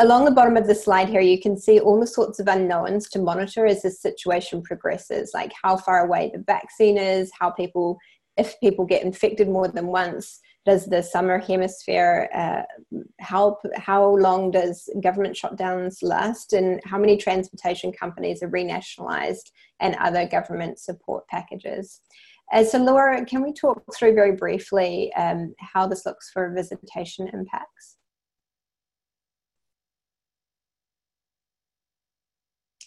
[0.00, 3.08] Along the bottom of the slide here, you can see all the sorts of unknowns
[3.10, 7.96] to monitor as this situation progresses, like how far away the vaccine is, how people
[8.36, 12.62] if people get infected more than once, does the summer hemisphere uh,
[13.20, 13.60] help?
[13.76, 16.52] How long does government shutdowns last?
[16.52, 22.00] And how many transportation companies are renationalized and other government support packages?
[22.52, 27.28] Uh, so, Laura, can we talk through very briefly um, how this looks for visitation
[27.32, 27.96] impacts?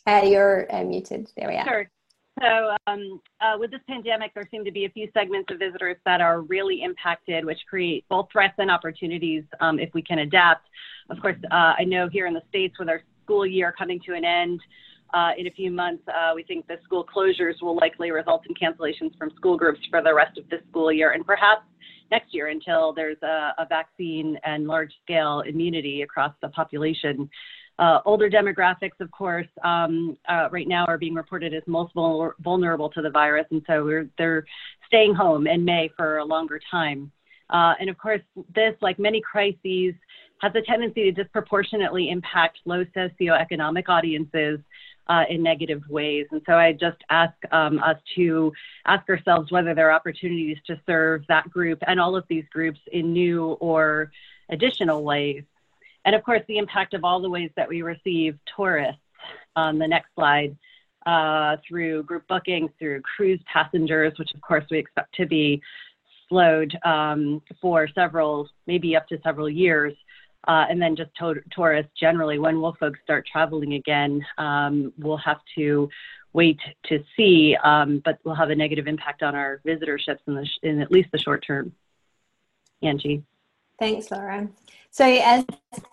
[0.08, 1.30] Uh, you're uh, muted.
[1.36, 1.66] There we are.
[1.66, 1.92] Sure.
[2.39, 5.97] So, um, uh, with this pandemic, there seem to be a few segments of visitors
[6.06, 10.67] that are really impacted, which create both threats and opportunities um, if we can adapt.
[11.10, 14.13] Of course, uh, I know here in the States, with our school year coming to
[14.13, 14.62] an end
[15.13, 18.54] uh, in a few months, uh, we think the school closures will likely result in
[18.54, 21.63] cancellations from school groups for the rest of this school year and perhaps
[22.12, 27.29] next year until there's a, a vaccine and large scale immunity across the population.
[27.80, 31.94] Uh, older demographics, of course, um, uh, right now are being reported as most
[32.40, 34.46] vulnerable to the virus, and so they're
[34.88, 37.12] staying home in May for a longer time.
[37.50, 38.21] Uh, and of course,
[38.56, 39.94] this, like many crises,
[40.40, 44.60] has a tendency to disproportionately impact low socioeconomic audiences
[45.08, 46.28] uh, in negative ways.
[46.32, 48.52] And so I just ask um, us to
[48.86, 52.80] ask ourselves whether there are opportunities to serve that group and all of these groups
[52.92, 54.12] in new or
[54.50, 55.44] additional ways.
[56.08, 59.02] And of course, the impact of all the ways that we receive tourists
[59.58, 60.58] on the next slide.
[61.06, 65.62] Uh, through group bookings, through cruise passengers, which of course we expect to be
[66.28, 69.94] slowed um, for several, maybe up to several years.
[70.50, 74.22] Uh, and then just to- tourists generally, when will folks start traveling again?
[74.38, 75.90] Um, we'll have to
[76.34, 80.46] wait to see, um, but will have a negative impact on our visitorships in, the
[80.46, 81.72] sh- in at least the short term.
[82.82, 83.24] Angie.
[83.80, 84.50] Thanks, Laura.
[84.90, 85.46] So as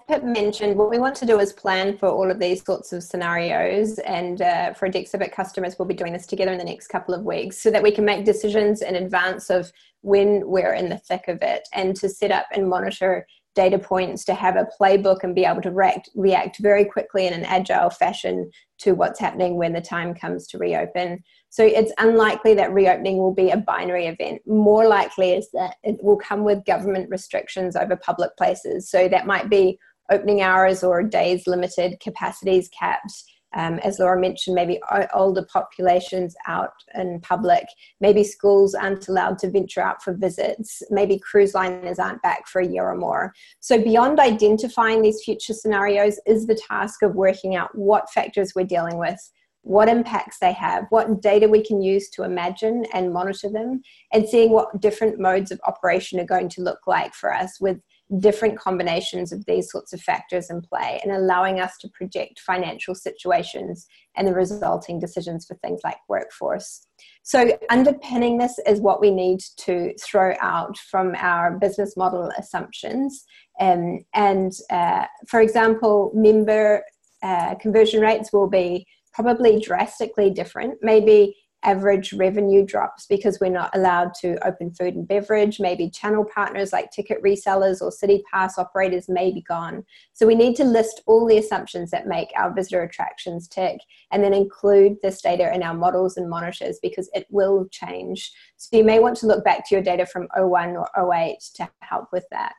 [0.08, 3.02] Pip mentioned, what we want to do is plan for all of these sorts of
[3.02, 3.98] scenarios.
[3.98, 7.24] And uh, for Dexibit customers, we'll be doing this together in the next couple of
[7.24, 9.70] weeks so that we can make decisions in advance of
[10.00, 14.24] when we're in the thick of it and to set up and monitor data points
[14.24, 17.90] to have a playbook and be able to react, react very quickly in an agile
[17.90, 21.22] fashion to what's happening when the time comes to reopen.
[21.50, 24.42] So it's unlikely that reopening will be a binary event.
[24.46, 28.90] More likely is that it will come with government restrictions over public places.
[28.90, 29.78] So that might be
[30.10, 33.12] opening hours or days limited, capacities capped,
[33.54, 34.80] um, as Laura mentioned, maybe
[35.14, 37.64] older populations out in public.
[38.00, 40.82] Maybe schools aren't allowed to venture out for visits.
[40.90, 43.32] Maybe cruise liners aren't back for a year or more.
[43.60, 48.64] So, beyond identifying these future scenarios, is the task of working out what factors we're
[48.64, 49.18] dealing with.
[49.62, 53.80] What impacts they have, what data we can use to imagine and monitor them,
[54.12, 57.80] and seeing what different modes of operation are going to look like for us with
[58.18, 62.94] different combinations of these sorts of factors in play and allowing us to project financial
[62.94, 63.86] situations
[64.16, 66.86] and the resulting decisions for things like workforce.
[67.22, 73.24] So, underpinning this is what we need to throw out from our business model assumptions.
[73.58, 76.82] Um, and uh, for example, member
[77.22, 80.74] uh, conversion rates will be probably drastically different.
[80.82, 85.58] Maybe average revenue drops because we're not allowed to open food and beverage.
[85.58, 89.84] Maybe channel partners like ticket resellers or city pass operators may be gone.
[90.12, 93.78] So we need to list all the assumptions that make our visitor attractions tick
[94.12, 98.32] and then include this data in our models and monitors because it will change.
[98.56, 101.68] So you may want to look back to your data from 01 or 08 to
[101.80, 102.54] help with that.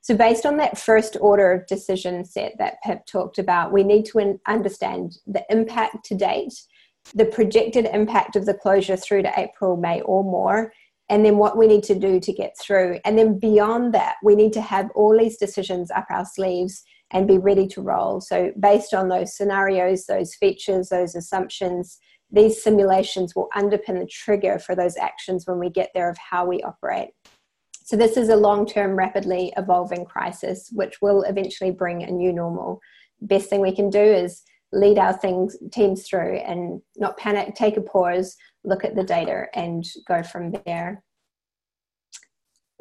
[0.00, 4.06] So, based on that first order of decision set that Pip talked about, we need
[4.06, 6.54] to understand the impact to date
[7.14, 10.72] the projected impact of the closure through to April, May, or more,
[11.08, 12.98] and then what we need to do to get through.
[13.04, 17.26] And then beyond that, we need to have all these decisions up our sleeves and
[17.26, 18.20] be ready to roll.
[18.20, 21.98] So, based on those scenarios, those features, those assumptions,
[22.30, 26.44] these simulations will underpin the trigger for those actions when we get there of how
[26.44, 27.08] we operate.
[27.84, 32.32] So, this is a long term, rapidly evolving crisis, which will eventually bring a new
[32.32, 32.80] normal.
[33.22, 34.42] Best thing we can do is
[34.72, 39.46] lead our things teams through and not panic take a pause look at the data
[39.54, 41.02] and go from there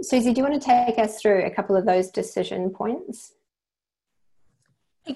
[0.01, 3.33] susie do you want to take us through a couple of those decision points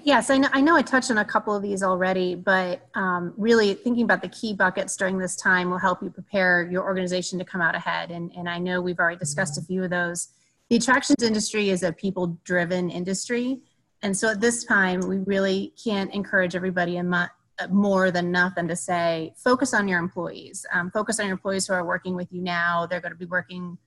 [0.04, 3.34] Yes, I know, I know I touched on a couple of these already, but um,
[3.36, 7.38] really thinking about the key buckets during this time will help you prepare your organization
[7.40, 8.10] to come out ahead.
[8.10, 10.30] And, and I know we've already discussed a few of those.
[10.70, 13.60] The attractions industry is a people driven industry.
[14.04, 17.28] And so at this time, we really can't encourage everybody uh,
[17.70, 20.66] more than than to say, focus on your employees.
[20.74, 22.88] Um, focus on your employees who are working with you now.
[22.88, 23.78] They're going to be working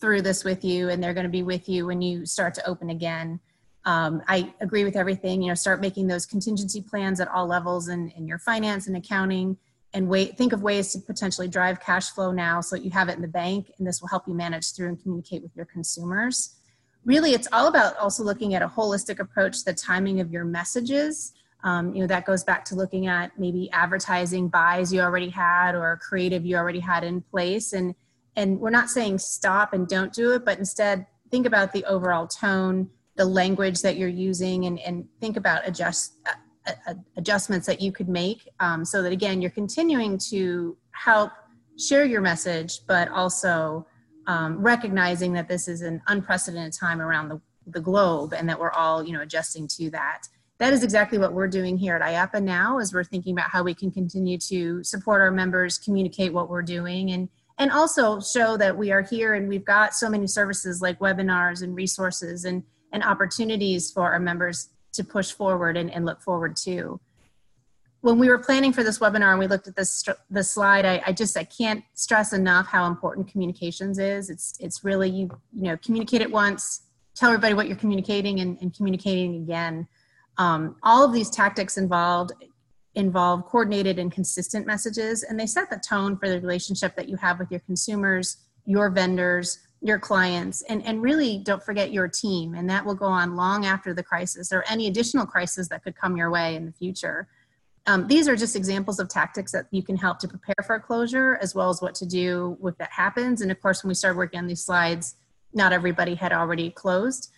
[0.00, 2.66] through this with you, and they're going to be with you when you start to
[2.68, 3.40] open again.
[3.84, 5.42] Um, I agree with everything.
[5.42, 8.96] You know, start making those contingency plans at all levels in, in your finance and
[8.96, 9.56] accounting,
[9.92, 10.38] and wait.
[10.38, 13.22] Think of ways to potentially drive cash flow now, so that you have it in
[13.22, 16.56] the bank, and this will help you manage through and communicate with your consumers
[17.04, 21.32] really it's all about also looking at a holistic approach the timing of your messages.
[21.62, 25.74] Um, you know that goes back to looking at maybe advertising buys you already had
[25.74, 27.72] or creative you already had in place.
[27.72, 27.94] And
[28.36, 32.26] and we're not saying stop and don't do it but instead think about the overall
[32.26, 37.80] tone the language that you're using and, and think about adjust uh, uh, adjustments that
[37.80, 41.30] you could make um, so that again you're continuing to help
[41.78, 43.86] share your message but also
[44.26, 48.72] um, recognizing that this is an unprecedented time around the, the globe and that we're
[48.72, 50.22] all you know adjusting to that.
[50.58, 53.64] That is exactly what we're doing here at IAAPA now as we're thinking about how
[53.64, 58.56] we can continue to support our members communicate what we're doing and and also show
[58.56, 62.62] that we are here and we've got so many services like webinars and resources and
[62.92, 67.00] and opportunities for our members to push forward and, and look forward to
[68.04, 71.02] when we were planning for this webinar and we looked at this the slide, I,
[71.06, 74.28] I, just I can't stress enough how important communications is.
[74.28, 76.82] It's it's really you you know communicate it once,
[77.14, 79.88] tell everybody what you're communicating, and, and communicating again.
[80.36, 82.32] Um, all of these tactics involved
[82.94, 87.16] involve coordinated and consistent messages, and they set the tone for the relationship that you
[87.16, 88.36] have with your consumers,
[88.66, 92.54] your vendors, your clients, and, and really don't forget your team.
[92.54, 95.96] And that will go on long after the crisis or any additional crisis that could
[95.96, 97.28] come your way in the future.
[97.86, 100.80] Um, these are just examples of tactics that you can help to prepare for a
[100.80, 103.42] closure as well as what to do if that happens.
[103.42, 105.16] And of course, when we started working on these slides,
[105.52, 107.30] not everybody had already closed.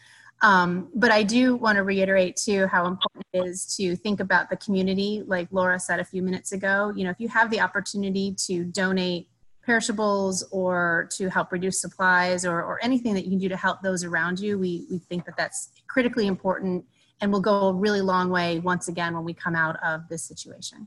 [0.42, 4.50] Um, but I do want to reiterate too how important it is to think about
[4.50, 6.92] the community, like Laura said a few minutes ago.
[6.94, 9.28] You know, if you have the opportunity to donate
[9.64, 13.82] perishables or to help reduce supplies or, or anything that you can do to help
[13.82, 16.84] those around you, we, we think that that's critically important
[17.20, 20.22] and will go a really long way once again when we come out of this
[20.22, 20.86] situation.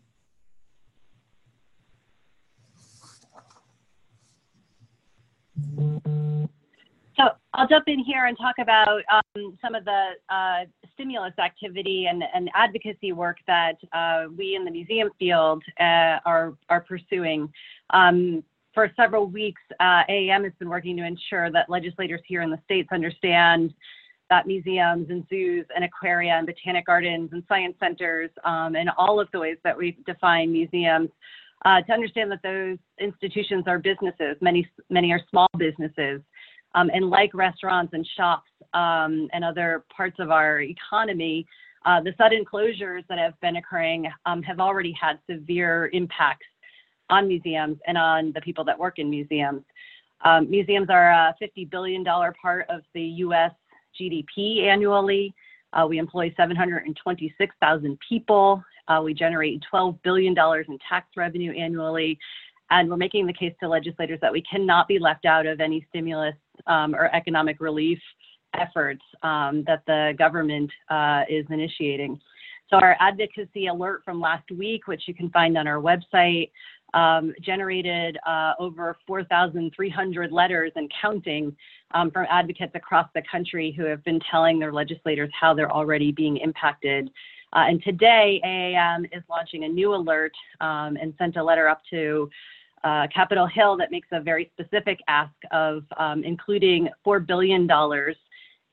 [7.17, 12.07] So I'll jump in here and talk about um, some of the uh, stimulus activity
[12.09, 17.51] and, and advocacy work that uh, we in the museum field uh, are, are pursuing.
[17.89, 22.49] Um, for several weeks, uh, AAM has been working to ensure that legislators here in
[22.49, 23.73] the states understand
[24.29, 29.19] that museums and zoos and aquaria and botanic gardens and science centers um, and all
[29.19, 31.09] of the ways that we define museums
[31.65, 34.37] uh, to understand that those institutions are businesses.
[34.41, 36.21] Many, many are small businesses.
[36.75, 41.47] Um, and like restaurants and shops um, and other parts of our economy,
[41.85, 46.45] uh, the sudden closures that have been occurring um, have already had severe impacts
[47.09, 49.63] on museums and on the people that work in museums.
[50.23, 53.51] Um, museums are a $50 billion part of the US
[53.99, 55.33] GDP annually.
[55.73, 58.63] Uh, we employ 726,000 people.
[58.87, 62.17] Uh, we generate $12 billion in tax revenue annually.
[62.71, 65.85] And we're making the case to legislators that we cannot be left out of any
[65.89, 66.35] stimulus
[66.67, 67.99] um, or economic relief
[68.59, 72.19] efforts um, that the government uh, is initiating.
[72.69, 76.51] So our advocacy alert from last week, which you can find on our website,
[76.93, 81.55] um, generated uh, over 4,300 letters and counting
[81.91, 86.11] um, from advocates across the country who have been telling their legislators how they're already
[86.11, 87.09] being impacted.
[87.53, 91.81] Uh, and today, AAM is launching a new alert um, and sent a letter up
[91.89, 92.29] to
[92.83, 97.67] uh, Capitol Hill that makes a very specific ask of um, including $4 billion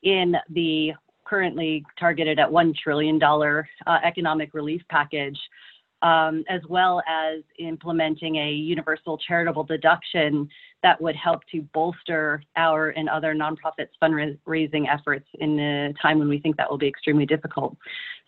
[0.03, 0.93] in the
[1.25, 5.37] currently targeted at $1 trillion uh, economic relief package
[6.01, 10.47] um, as well as implementing a universal charitable deduction
[10.83, 16.29] that would help to bolster our and other nonprofits fundraising efforts in a time when
[16.29, 17.75] we think that will be extremely difficult.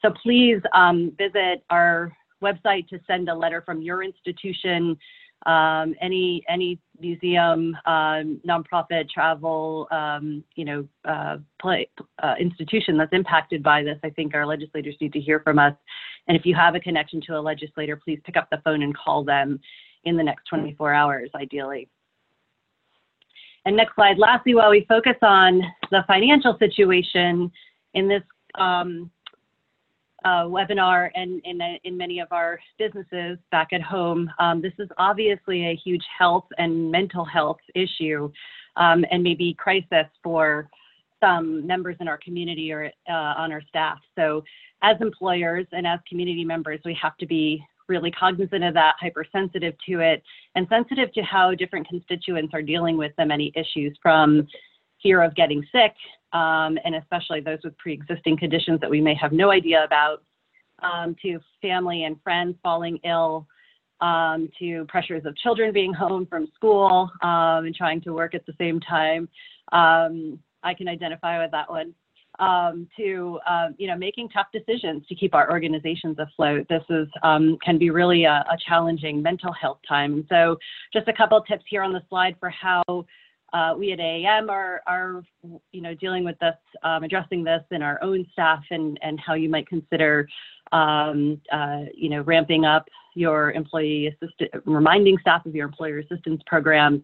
[0.01, 2.11] So please um, visit our
[2.41, 4.97] website to send a letter from your institution
[5.45, 11.89] um, any any museum, um, nonprofit, travel, um, you know, uh, play,
[12.21, 15.73] uh, institution that's impacted by this, I think our legislators need to hear from us.
[16.29, 18.95] And if you have a connection to a legislator, please pick up the phone and
[18.95, 19.59] call them
[20.05, 21.89] in the next 24 hours, ideally.
[23.65, 24.19] And next slide.
[24.19, 27.51] Lastly, while we focus on the financial situation
[27.95, 28.21] in this
[28.55, 29.09] um,
[30.23, 35.65] uh, webinar and in, many of our businesses back at home, um, this is obviously
[35.65, 38.31] a huge health and mental health issue
[38.75, 40.69] um, and maybe crisis for
[41.19, 43.99] some members in our community or uh, on our staff.
[44.15, 44.43] So
[44.81, 49.73] as employers and as community members, we have to be really cognizant of that, hypersensitive
[49.87, 50.23] to it,
[50.55, 54.47] and sensitive to how different constituents are dealing with the many issues from
[55.01, 55.93] fear of getting sick,
[56.33, 60.23] um, and especially those with pre-existing conditions that we may have no idea about,
[60.83, 63.47] um, to family and friends falling ill,
[64.01, 68.45] um, to pressures of children being home from school um, and trying to work at
[68.45, 69.27] the same time.
[69.71, 71.93] Um, I can identify with that one.
[72.37, 73.39] Um, to
[73.77, 76.67] you know making tough decisions to keep our organizations afloat.
[76.69, 80.25] This is can be really a, a, challenging mental health time.
[80.29, 80.57] So
[80.93, 82.83] just a couple of tips here on the slide for how
[83.53, 85.23] uh, we at AAM are, are,
[85.71, 89.33] you know, dealing with this, um, addressing this in our own staff and, and how
[89.33, 90.27] you might consider,
[90.71, 96.41] um, uh, you know, ramping up your employee assistant, reminding staff of your employer assistance
[96.45, 97.01] programs.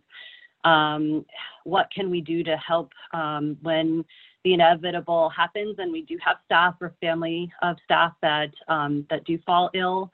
[0.66, 1.26] Um,
[1.64, 4.04] what can we do to help um, when
[4.44, 9.24] the inevitable happens and we do have staff or family of staff that, um, that
[9.26, 10.12] do fall ill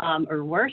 [0.00, 0.72] um, or worse?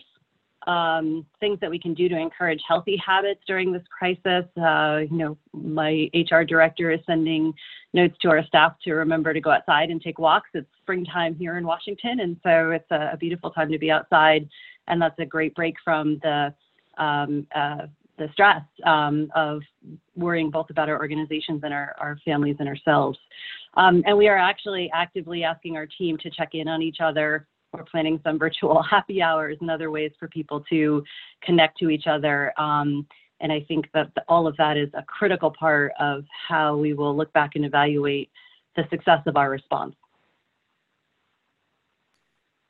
[0.67, 4.45] um, things that we can do to encourage healthy habits during this crisis.
[4.57, 7.53] Uh, you know, my HR director is sending
[7.93, 10.49] notes to our staff to remember to go outside and take walks.
[10.53, 14.47] It's springtime here in Washington, and so it's a, a beautiful time to be outside,
[14.87, 16.53] and that's a great break from the
[16.97, 17.87] um, uh,
[18.21, 19.61] the stress um, of
[20.15, 23.17] worrying both about our organizations and our, our families and ourselves.
[23.73, 27.47] Um, and we are actually actively asking our team to check in on each other
[27.73, 31.03] we're planning some virtual happy hours and other ways for people to
[31.41, 32.53] connect to each other.
[32.59, 33.07] Um,
[33.39, 37.15] and I think that all of that is a critical part of how we will
[37.15, 38.29] look back and evaluate
[38.75, 39.95] the success of our response.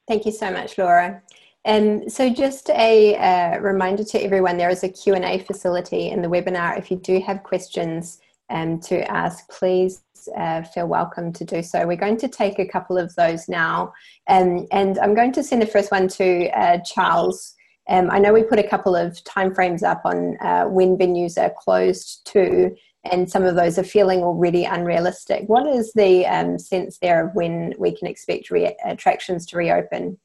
[0.07, 1.21] Thank you so much, Laura.
[1.65, 6.27] Um, so just a uh, reminder to everyone, there is a Q&A facility in the
[6.27, 6.77] webinar.
[6.77, 10.01] If you do have questions um, to ask, please
[10.35, 11.85] uh, feel welcome to do so.
[11.85, 13.93] We're going to take a couple of those now.
[14.27, 17.55] Um, and I'm going to send the first one to uh, Charles.
[17.89, 21.53] Um, I know we put a couple of timeframes up on uh, when venues are
[21.59, 22.75] closed too,
[23.11, 25.43] and some of those are feeling already unrealistic.
[25.47, 28.51] What is the um, sense there of when we can expect
[28.85, 30.17] attractions to reopen?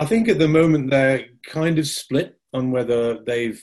[0.00, 3.62] I think at the moment they're kind of split on whether they've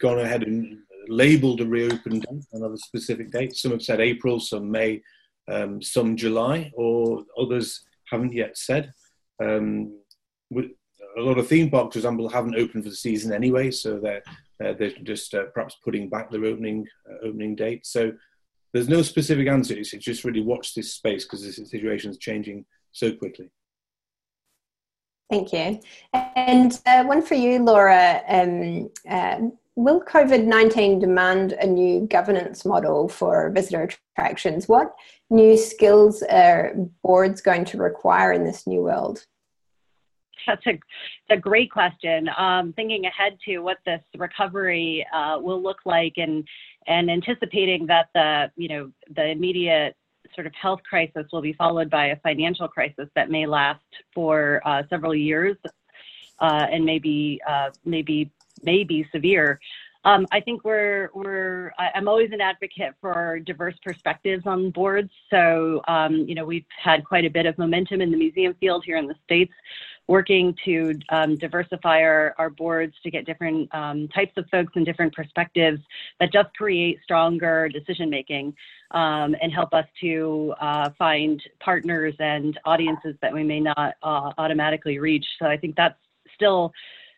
[0.00, 3.54] gone ahead and labelled a reopen date, another specific date.
[3.54, 5.00] Some have said April, some May,
[5.48, 8.92] um, some July, or others haven't yet said.
[9.40, 9.96] Um,
[10.52, 14.22] a lot of theme parks, for example, haven't opened for the season anyway, so they're
[14.64, 17.86] uh, they're just uh, perhaps putting back their opening uh, opening date.
[17.86, 18.10] So
[18.72, 19.74] there's no specific answer.
[19.78, 23.52] It's just really watch this space because the situation is changing so quickly.
[25.30, 25.80] Thank you.
[26.14, 28.22] And uh, one for you, Laura.
[28.28, 29.40] Um, uh,
[29.76, 34.68] will COVID 19 demand a new governance model for visitor attractions?
[34.68, 34.94] What
[35.30, 39.26] new skills are boards going to require in this new world?
[40.46, 40.80] That's a,
[41.30, 42.30] a great question.
[42.38, 46.46] Um, thinking ahead to what this recovery uh, will look like and
[46.86, 49.94] and anticipating that the you know the immediate
[50.34, 54.60] sort of health crisis will be followed by a financial crisis that may last for
[54.64, 55.56] uh, several years
[56.40, 58.30] uh, and maybe uh, maybe
[58.62, 59.60] maybe severe.
[60.04, 65.10] Um, I think we're we're I'm always an advocate for diverse perspectives on boards.
[65.30, 68.84] So um, you know we've had quite a bit of momentum in the museum field
[68.84, 69.52] here in the states,
[70.08, 74.84] working to um, diversify our, our boards to get different um, types of folks and
[74.84, 75.80] different perspectives
[76.18, 78.54] that just create stronger decision making
[78.92, 84.32] um, and help us to uh, find partners and audiences that we may not uh,
[84.38, 85.26] automatically reach.
[85.38, 85.98] So I think that's
[86.34, 86.72] still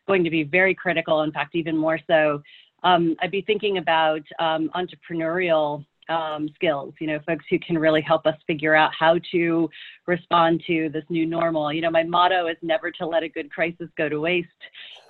[0.09, 1.22] going to be very critical.
[1.22, 2.43] In fact, even more so.
[2.82, 8.02] Um, I'd be thinking about um, entrepreneurial um, skills, you know, folks who can really
[8.02, 9.70] help us figure out how to
[10.06, 11.72] respond to this new normal.
[11.72, 14.48] You know, my motto is never to let a good crisis go to waste.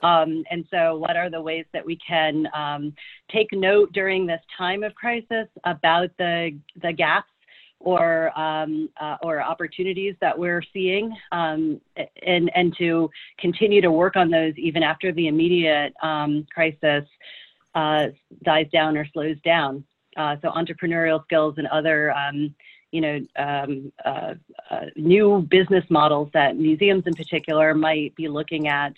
[0.02, 2.94] Um, and so, what are the ways that we can um,
[3.32, 7.28] take note during this time of crisis about the, the gaps
[7.80, 11.80] or um, uh, or opportunities that we're seeing, um,
[12.26, 17.04] and and to continue to work on those even after the immediate um, crisis
[17.74, 18.08] uh,
[18.44, 19.82] dies down or slows down.
[20.16, 22.54] Uh, so entrepreneurial skills and other, um,
[22.90, 24.34] you know, um, uh,
[24.70, 28.94] uh, new business models that museums in particular might be looking at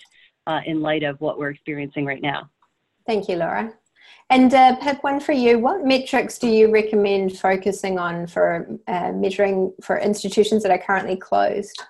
[0.47, 2.49] uh, in light of what we're experiencing right now.
[3.07, 3.73] Thank you, Laura.
[4.31, 5.59] And uh, one for you.
[5.59, 11.17] What metrics do you recommend focusing on for uh, measuring for institutions that are currently
[11.17, 11.83] closed?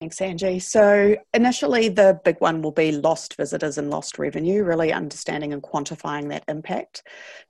[0.00, 0.60] Thanks, Angie.
[0.60, 5.62] So, initially, the big one will be lost visitors and lost revenue, really understanding and
[5.62, 7.02] quantifying that impact.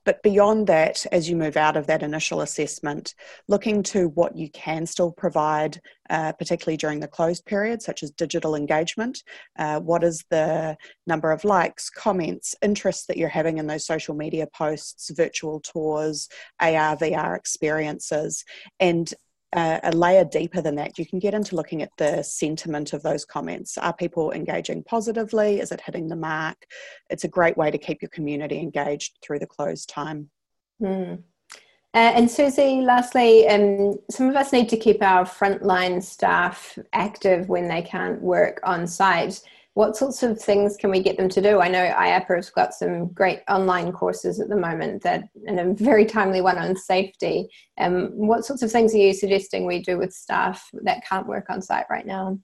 [0.04, 3.14] But beyond that, as you move out of that initial assessment,
[3.46, 8.10] looking to what you can still provide, uh, particularly during the closed period, such as
[8.10, 9.22] digital engagement.
[9.56, 10.76] Uh, what is the
[11.06, 16.28] number of likes, comments, interests that you're having in those social media posts, virtual tours,
[16.58, 18.44] AR, VR experiences,
[18.80, 19.14] and
[19.54, 23.02] uh, a layer deeper than that, you can get into looking at the sentiment of
[23.02, 23.76] those comments.
[23.76, 25.60] Are people engaging positively?
[25.60, 26.56] Is it hitting the mark?
[27.08, 30.30] It's a great way to keep your community engaged through the closed time.
[30.80, 31.22] Mm.
[31.92, 37.48] Uh, and Susie, lastly, um, some of us need to keep our frontline staff active
[37.48, 39.40] when they can't work on site
[39.74, 41.60] what sorts of things can we get them to do?
[41.60, 45.74] I know IAAPA has got some great online courses at the moment that, and a
[45.74, 47.48] very timely one on safety.
[47.78, 51.46] Um, what sorts of things are you suggesting we do with staff that can't work
[51.50, 52.38] on site right now?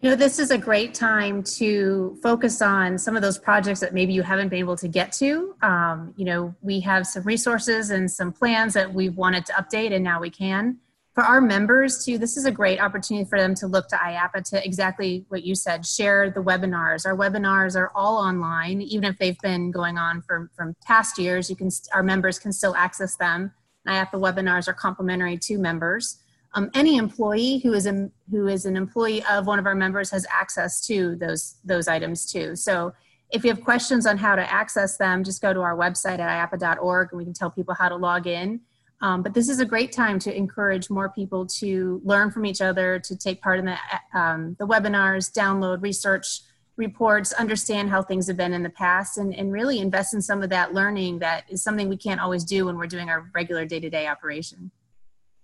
[0.00, 3.94] You know, this is a great time to focus on some of those projects that
[3.94, 5.54] maybe you haven't been able to get to.
[5.62, 9.94] Um, you know, we have some resources and some plans that we've wanted to update,
[9.94, 10.78] and now we can
[11.16, 14.48] for our members too this is a great opportunity for them to look to IAAPA
[14.50, 17.06] to exactly what you said share the webinars.
[17.06, 21.48] Our webinars are all online even if they've been going on for from past years
[21.48, 23.50] you can our members can still access them.
[23.88, 26.18] IAAPA webinars are complimentary to members.
[26.54, 30.10] Um, any employee who is a, who is an employee of one of our members
[30.10, 32.54] has access to those those items too.
[32.56, 32.92] So
[33.30, 36.50] if you have questions on how to access them just go to our website at
[36.50, 38.60] iaapa.org and we can tell people how to log in
[39.02, 42.62] Um, but this is a great time to encourage more people to learn from each
[42.62, 43.76] other, to take part in the,
[44.14, 46.40] um, the webinars, download research
[46.76, 50.42] reports, understand how things have been in the past, and, and really invest in some
[50.42, 53.64] of that learning that is something we can't always do when we're doing our regular
[53.64, 54.70] day to day operation.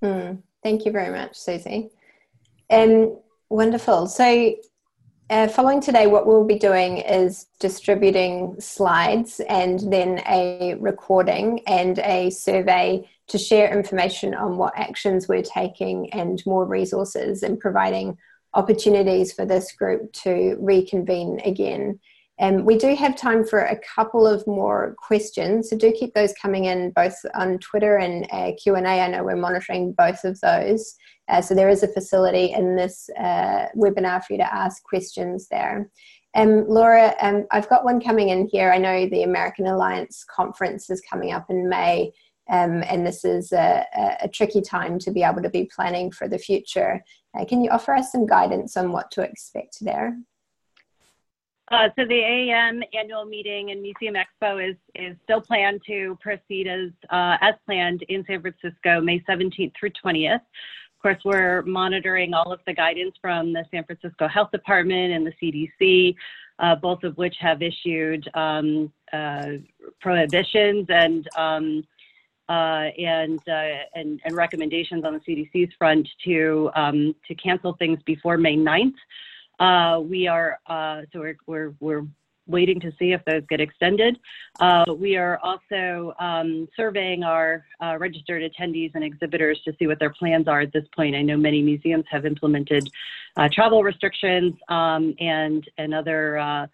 [0.03, 0.35] Hmm.
[0.63, 1.91] Thank you very much, Susie.
[2.71, 4.07] Um, wonderful.
[4.07, 4.55] So,
[5.31, 11.99] uh, following today, what we'll be doing is distributing slides and then a recording and
[12.01, 18.17] a survey to share information on what actions we're taking and more resources and providing
[18.55, 21.99] opportunities for this group to reconvene again.
[22.39, 26.35] And we do have time for a couple of more questions, so do keep those
[26.41, 29.01] coming in both on Twitter and uh, Q and A.
[29.01, 30.95] I know we're monitoring both of those,
[31.29, 35.49] uh, so there is a facility in this uh, webinar for you to ask questions
[35.51, 35.91] there.
[36.35, 38.73] Um, Laura, um, I've got one coming in here.
[38.73, 42.13] I know the American Alliance conference is coming up in May,
[42.51, 43.85] um, and this is a,
[44.21, 47.03] a, tricky time to be able to be planning for the future.
[47.39, 50.17] Uh, can you offer us some guidance on what to expect there?
[51.71, 56.67] Uh, so the AAM annual meeting and Museum Expo is is still planned to proceed
[56.67, 60.35] as uh, as planned in San Francisco, May 17th through 20th.
[60.35, 65.27] Of course, we're monitoring all of the guidance from the San Francisco Health Department and
[65.27, 65.33] the
[65.81, 66.15] CDC,
[66.59, 69.53] uh, both of which have issued um, uh,
[70.01, 71.85] prohibitions and um,
[72.53, 77.99] uh, and, uh, and, and recommendations on the CDC's front to um, to cancel things
[78.05, 78.93] before May 9th.
[79.59, 82.07] Uh, we are uh, so we're, we're we're
[82.47, 84.19] waiting to see if those get extended.
[84.61, 89.99] Uh, we are also um, surveying our uh, registered attendees and exhibitors to see what
[89.99, 91.15] their plans are at this point.
[91.15, 92.91] I know many museums have implemented
[93.53, 96.69] travel restrictions um, and and other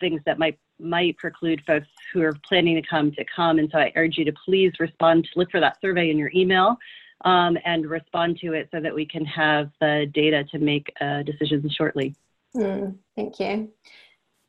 [0.00, 3.58] things that might might preclude folks who are planning to come to come.
[3.58, 6.76] And so I urge you to please respond, look for that survey in your email
[7.24, 11.22] um, and respond to it so that we can have the data to make uh,
[11.22, 12.14] decisions shortly.
[12.56, 13.70] Mm, thank you.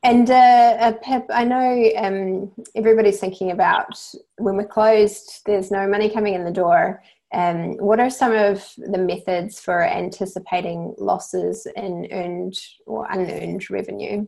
[0.03, 4.03] And uh, uh, Pep, I know um, everybody's thinking about
[4.37, 7.03] when we're closed, there's no money coming in the door.
[7.33, 14.25] Um, what are some of the methods for anticipating losses in earned or unearned revenue?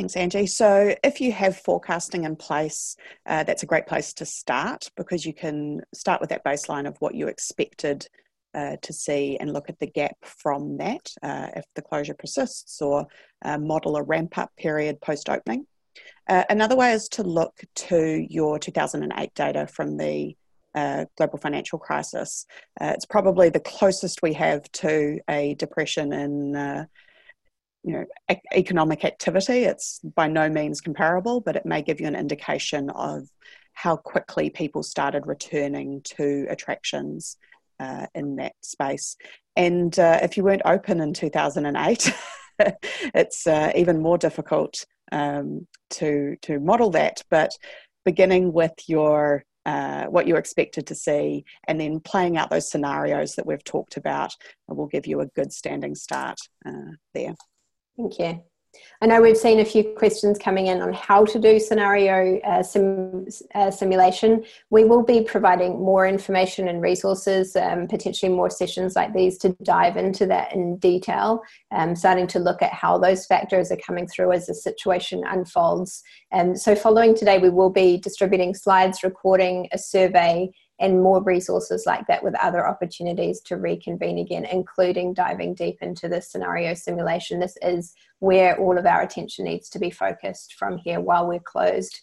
[0.00, 0.46] Thanks, Angie.
[0.46, 2.96] So, if you have forecasting in place,
[3.26, 6.96] uh, that's a great place to start because you can start with that baseline of
[7.00, 8.08] what you expected
[8.54, 12.80] uh, to see and look at the gap from that uh, if the closure persists
[12.80, 13.08] or
[13.44, 15.66] uh, model a ramp up period post opening.
[16.26, 20.34] Uh, another way is to look to your 2008 data from the
[20.74, 22.46] uh, global financial crisis.
[22.80, 26.86] it's probably the closest we have to a depression in
[27.82, 32.06] you know e- economic activity it's by no means comparable but it may give you
[32.06, 33.28] an indication of
[33.72, 37.36] how quickly people started returning to attractions
[37.78, 39.16] uh, in that space
[39.56, 42.12] and uh, if you weren't open in 2008
[43.14, 47.52] it's uh, even more difficult um, to to model that but
[48.04, 53.34] beginning with your uh, what you expected to see, and then playing out those scenarios
[53.34, 54.34] that we've talked about
[54.68, 57.34] will give you a good standing start uh, there.
[58.00, 58.42] Thank you.
[59.02, 62.62] I know we've seen a few questions coming in on how to do scenario uh,
[62.62, 64.44] sim, uh, simulation.
[64.70, 69.56] We will be providing more information and resources, um, potentially more sessions like these to
[69.64, 71.42] dive into that in detail,
[71.72, 76.02] um, starting to look at how those factors are coming through as the situation unfolds.
[76.30, 80.50] And um, so, following today, we will be distributing slides, recording a survey,
[80.80, 86.08] and more resources like that with other opportunities to reconvene again, including diving deep into
[86.08, 87.38] the scenario simulation.
[87.38, 91.40] This is where all of our attention needs to be focused from here while we're
[91.40, 92.00] closed.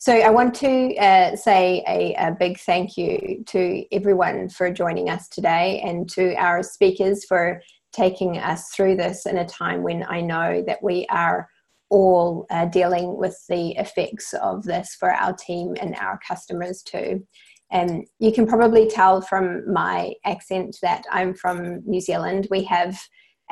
[0.00, 5.10] So, I want to uh, say a, a, big thank you to everyone for joining
[5.10, 7.60] us today and to our speakers for
[7.92, 11.48] taking us through this in a time when I know that we are
[11.90, 17.26] all uh, dealing with the effects of this for our team and our customers too.
[17.70, 22.48] And you can probably tell from my accent that I'm from New Zealand.
[22.50, 22.98] We have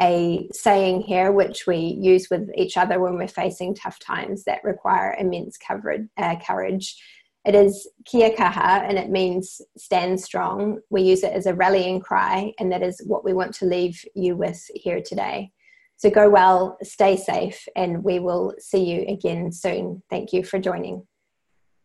[0.01, 4.64] a saying here which we use with each other when we're facing tough times that
[4.64, 6.97] require immense coverage, uh, courage.
[7.47, 10.81] It is kia kaha and it means stand strong.
[10.91, 14.05] We use it as a rallying cry, and that is what we want to leave
[14.14, 15.53] you with here today.
[15.97, 20.03] So go well, stay safe, and we will see you again soon.
[20.11, 21.07] Thank you for joining.